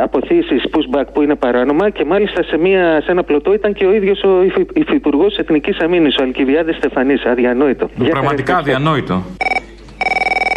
[0.03, 3.93] αποθήσεις pushback που είναι παράνομα και μάλιστα σε, μια, σε ένα πλωτό ήταν και ο
[3.93, 4.43] ίδιος ο
[4.75, 7.25] υφυπουργός Εθνικής Αμήνης, ο Αλκιβιάδης Στεφανής.
[7.25, 7.91] Αδιανόητο.
[8.11, 9.23] Πραγματικά αδιανόητο.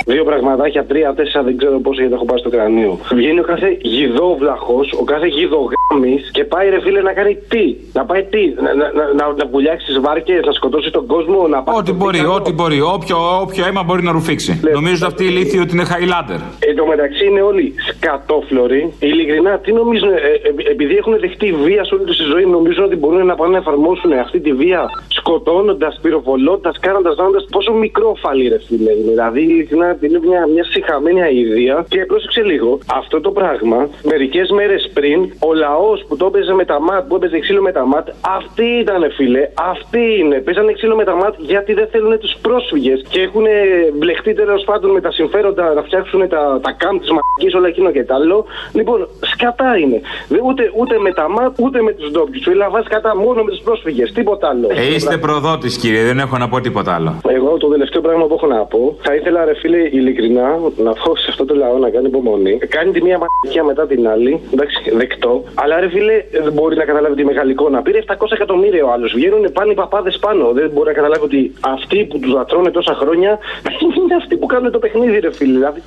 [0.10, 2.99] Δύο πραγματάκια, τρία, τέσσερα, δεν ξέρω πόσο γιατί έχω πάει στο κρανίο.
[3.12, 8.05] Βγαίνει ο κάθε γιδόβλαχο, ο κάθε γιδογάμι και πάει ρε φίλε να κάνει τι; Να
[8.05, 11.76] πάει τι; Να, να, να, να βουλιάξει βάρκες, να σκοτώσει τον κόσμο, να πάει.
[11.78, 12.82] Ό,τι μπορεί, ό,τι μπορεί.
[12.82, 14.60] Όποιο, όποιο αίμα μπορεί να ρουφήξει.
[14.64, 16.39] Λε, Νομίζω αυτή η λύθη ότι είναι Highlander.
[16.60, 18.93] Εν τω μεταξύ είναι όλοι σκατόφλωροι.
[18.99, 22.84] Ειλικρινά, τι νομίζουν, ε, ε, επειδή έχουν δεχτεί βία σε όλη τους τη ζωή, νομίζουν
[22.84, 28.47] ότι μπορούν να πάνε να εφαρμόσουν αυτή τη βία σκοτώνοντας, πυροβολώντας, κάνοντας, δάνοντας πόσο μικρόφαλοι
[28.47, 28.91] ρε φίλε.
[29.10, 31.86] Δηλαδή, ειλικρινά είναι μια, μια συχαμένη αηδία.
[31.89, 36.66] Και πρόσεξε λίγο, αυτό το πράγμα μερικές μέρες πριν ο λαός που το έπαιζε με
[36.66, 40.36] τα ματ, που έπαιζε ξύλο με τα ματ, αυτοί ήταν φίλε, αυτοί είναι.
[40.36, 43.45] Παίζανε ξύλο με τα ματ γιατί δεν θέλουν τους πρόσφυγες και έχουν
[43.93, 47.91] μπλεχτεί τέλος πάντων με τα συμφέροντα να φτιάξουν τα, τα κάμπ της μαγικής, όλα εκείνο
[47.91, 48.45] και τα άλλο.
[48.74, 50.02] Λοιπόν, σκατά είναι.
[50.43, 52.43] Ούτε, ούτε με τα ματ, ούτε με τους ντόπιους.
[52.43, 54.68] Του βάζει κατά μόνο με τους πρόσφυγες, τίποτα άλλο.
[54.70, 57.22] Ε, είστε Είστε προδότης, κύριε, δεν έχω να πω τίποτα άλλο.
[57.28, 61.16] Εγώ το τελευταίο πράγμα που έχω να πω, θα ήθελα ρε φίλε ειλικρινά να πω
[61.16, 62.58] σε αυτό το λαό να κάνει υπομονή.
[62.58, 65.44] Κάνει τη μία μαγικία μετά την άλλη, εντάξει, δεκτό.
[65.54, 67.82] Αλλά ρε φίλε δεν μπορεί να καταλάβει τη μεγάλη εικόνα.
[67.82, 69.14] Πήρε 700 εκατομμύρια ο άλλος.
[69.14, 70.52] Βγαίνουν πάλι οι παπάδες πάνω.
[70.52, 73.40] Δεν μπορεί να καταλάβει ότι αυτοί που τους δατρώνε τόσα χρόνια
[73.98, 75.52] είναι αυτοί που κάνουν το παιχνίδι, ρε φίλε.
[75.52, 75.82] Δηλαδή.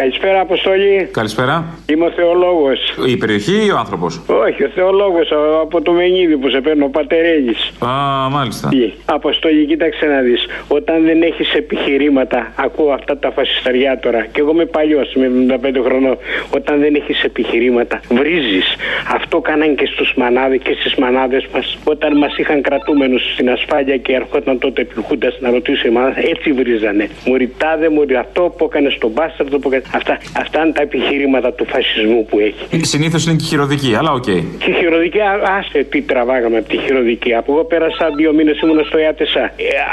[0.00, 1.08] Καλησπέρα, Αποστολή.
[1.12, 1.64] Καλησπέρα.
[1.90, 2.78] Είμαι ο Θεολόγος.
[3.06, 5.28] Η περιοχή ή ο άνθρωπος; Όχι, ο Θεολόγος
[5.62, 7.72] από το Μενίδη που σε παίρνω, ο Πατερέλης.
[7.78, 7.88] Α,
[8.30, 8.68] μάλιστα.
[8.68, 8.92] Τι.
[9.04, 10.46] Αποστολή, κοίταξε να δεις.
[10.68, 14.26] Όταν δεν έχεις επιχειρήματα, ακούω αυτά τα φασισταριά τώρα.
[14.32, 16.16] Και εγώ είμαι παλιός, με 75 χρονών.
[16.50, 18.76] Όταν δεν έχεις επιχειρήματα, βρίζεις.
[19.14, 21.78] Αυτό κάναν και στους μανάδες και στις μανάδες μας.
[21.84, 26.52] Όταν μας είχαν κρατούμενους στην ασφάλεια και ερχόταν τότε επιχούντας να ρωτήσει η μανάδα, έτσι
[26.52, 27.08] βρίζανε.
[27.26, 29.82] Μουριτάδε, μουρι αυτό που έκανε στον μπάσταρδο που έκανε.
[29.92, 32.84] Αυτά, αυτά είναι τα επιχειρήματα του φασισμού που έχει.
[32.84, 34.24] Συνήθως είναι και χειροδική, αλλά οκ.
[34.26, 34.42] Okay.
[34.58, 35.18] Και χειροδική,
[35.58, 37.34] άσε τι τραβάγαμε από τη χειροδική.
[37.34, 39.44] Από εγώ πέρασα δύο μήνες ήμουν στο ΙΑΤΕΣΑ.
[39.44, 39.50] Ε,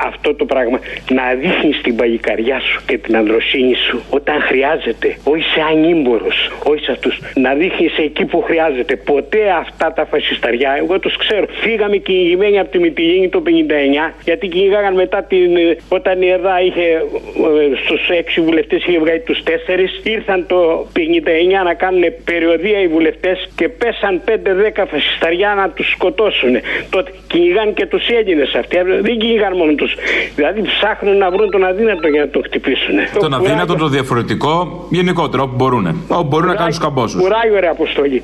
[0.07, 0.79] αυτό το πράγμα.
[1.09, 5.17] Να δείχνεις την παγικαριά σου και την ανδροσύνη σου όταν χρειάζεται.
[5.23, 6.27] Όχι σε ανήμπορο,
[6.63, 7.19] όχι σε αυτούς.
[7.35, 8.95] Να δείχνεις εκεί που χρειάζεται.
[8.95, 11.45] Ποτέ αυτά τα φασισταριά, εγώ τους ξέρω.
[11.61, 15.55] Φύγαμε κυνηγημένοι από τη Μητυλίνη το 59, γιατί κυνηγάγαν μετά την.
[15.55, 20.87] Ε, όταν η ΕΔΑ είχε ε, στους έξι βουλευτές είχε βγάλει τους τέσσερις ήρθαν το
[20.95, 26.53] 59 να κάνουν περιοδία οι βουλευτές και πέσαν 5-10 φασισταριά να τους σκοτώσουν.
[26.89, 28.77] Τότε κυνηγάν και τους Έλληνες αυτοί.
[29.01, 29.95] Δεν κυνηγάν μόνο τους.
[30.35, 32.95] Δηλαδή ψάχνουν να βρουν τον αδύνατο για να τον χτυπήσουν.
[33.19, 36.05] Τον αδύνατο, το διαφορετικό, γενικότερο όπου μπορούν.
[36.07, 37.17] Όπου μπορούν να κάνουν του καμπόσου.
[37.17, 38.23] Κουράγιο ρε αποστολή.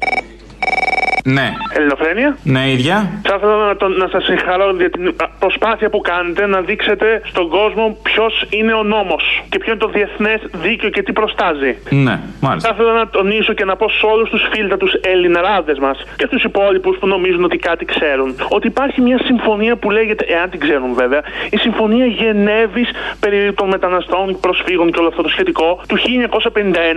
[1.35, 1.53] Ναι.
[1.73, 2.37] Ελληνοφρένεια.
[2.43, 3.11] Ναι, ίδια.
[3.23, 7.49] Θα ήθελα να, το, να σας συγχαρώ για την προσπάθεια που κάνετε να δείξετε στον
[7.49, 11.77] κόσμο ποιος είναι ο νόμος και ποιο είναι το διεθνές δίκαιο και τι προστάζει.
[11.89, 12.69] Ναι, μάλιστα.
[12.69, 16.25] Θα ήθελα να τονίσω και να πω σε όλους τους φίλτα τους Ελληναράδες μας και
[16.25, 20.59] στου υπόλοιπους που νομίζουν ότι κάτι ξέρουν ότι υπάρχει μια συμφωνία που λέγεται, εάν την
[20.59, 25.97] ξέρουν βέβαια, η Συμφωνία Γενέβης περί των μεταναστών, προσφύγων και όλο αυτό το σχετικό του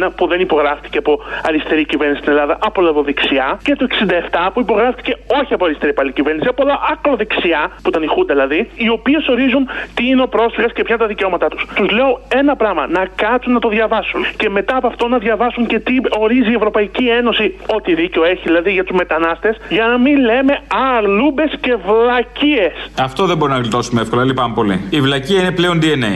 [0.06, 3.86] 1951 που δεν υπογράφτηκε από αριστερή κυβέρνηση στην Ελλάδα, από λεβοδεξιά και το
[4.30, 6.62] 67 που υπογράφηκε όχι από αριστερή πάλι κυβέρνηση, από
[6.92, 10.94] ακροδεξιά, που ήταν η Χούντα δηλαδή, οι οποίες ορίζουν τι είναι ο πρόσφυγα και ποια
[10.94, 11.66] είναι τα δικαιώματά τους.
[11.74, 14.20] Τους λέω ένα πράγμα, να κάτσουν να το διαβάσουν.
[14.36, 18.42] Και μετά από αυτό να διαβάσουν και τι ορίζει η Ευρωπαϊκή Ένωση, ό,τι δίκιο έχει
[18.44, 20.58] δηλαδή για τους μετανάστες, για να μην λέμε
[20.96, 22.72] αλούμπε και βλακίες.
[22.98, 24.86] Αυτό δεν μπορεί να γλιτώσουμε εύκολα, λυπάμαι πολύ.
[24.90, 26.14] Η βλακία είναι πλέον DNA.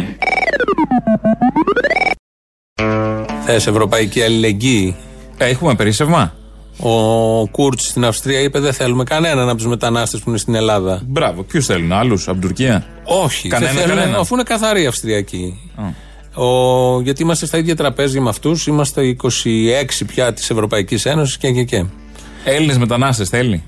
[3.46, 4.96] Θες ευρωπαϊκή αλληλεγγύη;
[5.38, 6.34] Έχουμε περίσσευμα;
[6.78, 11.02] Ο Κούρτς στην Αυστρία είπε: Δεν θέλουμε κανέναν από τους μετανάστες που είναι στην Ελλάδα.
[11.06, 11.42] Μπράβο.
[11.42, 14.18] Ποιους θέλουν, άλλους από την Τουρκία; Όχι, κανένα, θέλουν, κανένα.
[14.18, 15.70] αφού είναι καθαροί Αυστριακοί.
[16.34, 19.26] Ο, γιατί είμαστε στα ίδια τραπέζια με αυτούς, είμαστε 26
[20.06, 21.84] πια της Ευρωπαϊκής Ένωσης και, και, και.
[22.44, 23.62] Έλληνες μετανάστες θέλει.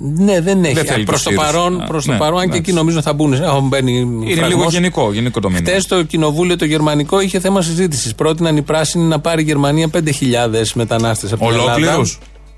[0.00, 1.02] Ναι, δεν έχει.
[1.04, 3.34] Προς το παρόν, προς το ναι, παρόν αν και εκεί νομίζω θα μπουν.
[3.62, 4.48] Μπαίνει Είναι φραγμός.
[4.48, 5.68] λίγο γενικό, γενικό το μήνυμα.
[5.68, 8.14] Χθες το κοινοβούλιο το γερμανικό είχε θέμα συζήτησης.
[8.14, 11.72] Πρότειναν οι πράσινοι να πάρει η Γερμανία 5.000 μετανάστες από την Ελλάδα.
[11.74, 12.02] Ολόκληρου.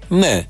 [0.09, 0.43] Ναι.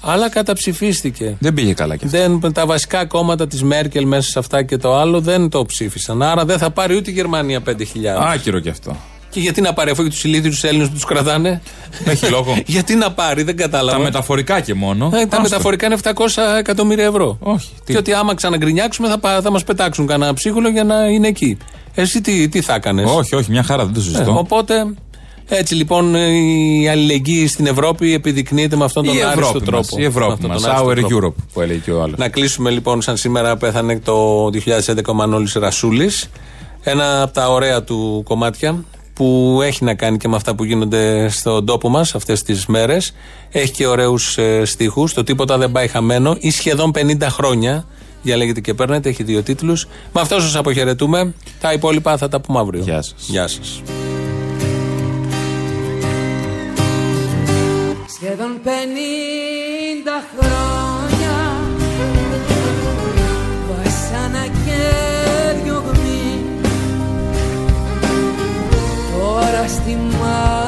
[0.00, 1.36] Αλλά καταψηφίστηκε.
[1.38, 2.20] Δεν πήγε καλά και αυτός.
[2.40, 6.22] Δεν, τα βασικά κόμματα της Μέρκελ μέσα σε αυτά και το άλλο δεν το ψήφισαν.
[6.22, 7.72] Άρα δεν θα πάρει ούτε η Γερμανία 5.000.
[8.18, 8.96] Άκυρο κι αυτό.
[9.36, 11.62] Και γιατί να πάρει, αφού και τους ηλίθιους Έλληνες που τους κρατάνε;
[12.04, 12.56] Έχει λόγο.
[12.66, 13.98] γιατί να πάρει, δεν κατάλαβα.
[13.98, 15.10] Τα μεταφορικά και μόνο.
[15.14, 16.12] Ε, τα μεταφορικά είναι 700
[16.58, 17.36] εκατομμύρια ευρώ.
[17.40, 17.68] Όχι.
[17.84, 17.92] Τι.
[17.92, 21.58] Και ότι άμα ξαναγκρινιάξουμε θα, θα μας πετάξουν κανένα ψίχουλο για να είναι εκεί.
[21.94, 24.30] Εσύ τι, τι θα έκανες; Όχι, όχι, μια χαρά δεν το συζητώ.
[24.30, 24.94] Ε, οπότε
[25.48, 29.96] έτσι λοιπόν η αλληλεγγύη στην Ευρώπη επιδεικνύεται με αυτόν τον άριστο τρόπο.
[29.98, 32.18] η Ευρώπη μας, Our Europe που έλεγε και ο άλλος.
[32.18, 34.50] Να κλείσουμε λοιπόν σαν σήμερα πέθανε το 2011
[35.06, 36.28] ο Μανώλης Ρασούλης.
[36.82, 38.84] Ένα από τα ωραία του κομμάτια
[39.16, 43.14] που έχει να κάνει και με αυτά που γίνονται στον τόπο μας αυτές τις μέρες.
[43.50, 45.14] Έχει και ωραίους ε, στίχους.
[45.14, 47.84] Το τίποτα δεν πάει χαμένο ή σχεδόν 50 χρόνια.
[48.22, 49.86] Διαλέγετε και παίρνετε, έχει δύο τίτλους.
[50.12, 51.34] Με αυτό σας αποχαιρετούμε.
[51.60, 52.82] Τα υπόλοιπα θα τα πούμε αύριο.
[52.82, 53.14] Γεια σας.
[53.26, 53.82] Γεια σας.
[58.06, 58.68] Σχεδόν 50
[60.38, 60.85] χρόνια
[69.66, 70.65] Τώρα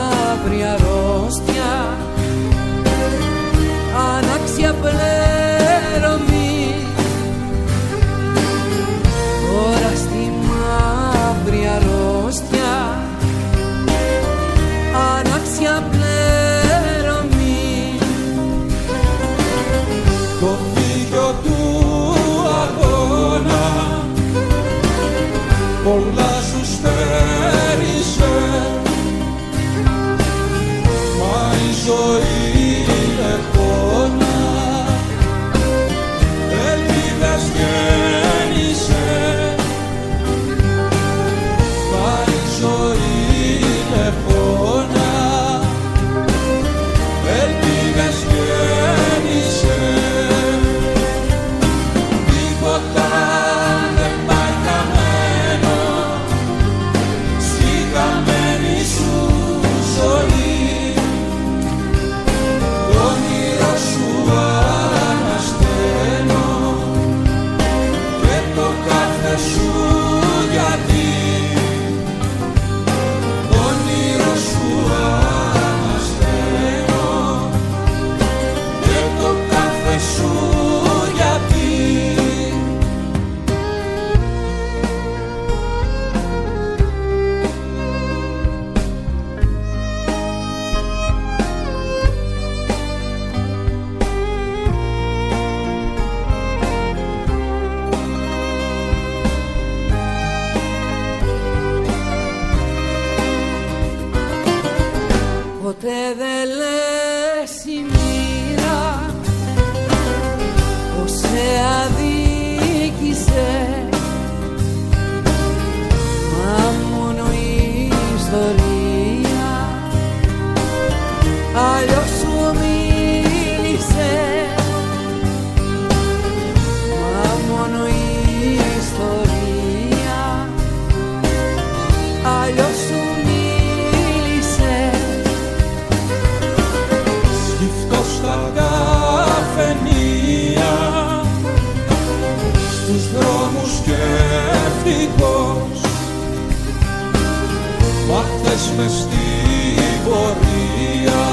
[148.98, 151.26] στην πορεία.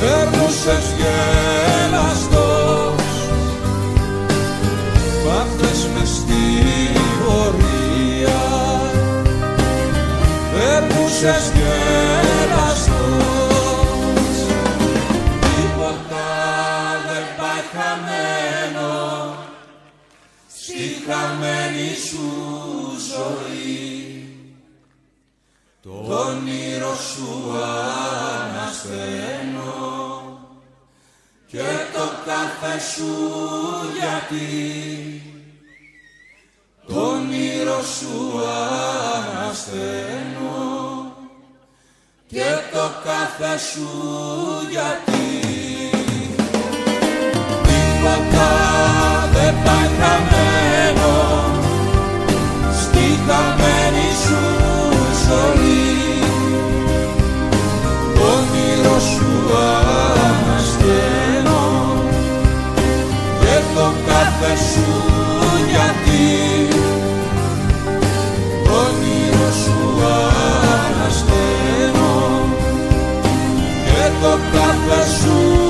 [0.00, 2.32] Περνούσες γελαστός
[5.24, 8.44] Μα χθες μες στην πορεία.
[10.52, 12.92] Περνούσες γελαστός
[15.40, 16.28] Τίποτα
[17.08, 18.92] δεν πάει χαμένο.
[20.58, 22.26] Στη χαμένη σου
[23.10, 23.91] ζωή
[25.84, 25.90] Το
[26.28, 27.30] όνειρο σου
[28.42, 29.62] ανασταίνω
[31.46, 31.58] Και
[31.92, 33.12] το κάθε σου
[33.98, 34.50] γιατί.
[36.86, 38.16] Το όνειρο σου
[39.32, 40.52] ανασταίνω
[42.26, 43.88] και το κάθε σου
[44.70, 45.30] γιατί.
[47.62, 48.50] Τίποτα
[49.32, 51.14] δεν πάει χαμένο
[52.82, 54.01] στη χαμένη
[64.42, 64.86] κάθε σου
[65.70, 66.24] γιατί
[68.64, 70.02] Το όνειρο σου
[70.84, 72.14] ανασταίνω
[73.84, 75.61] και το κάθε σου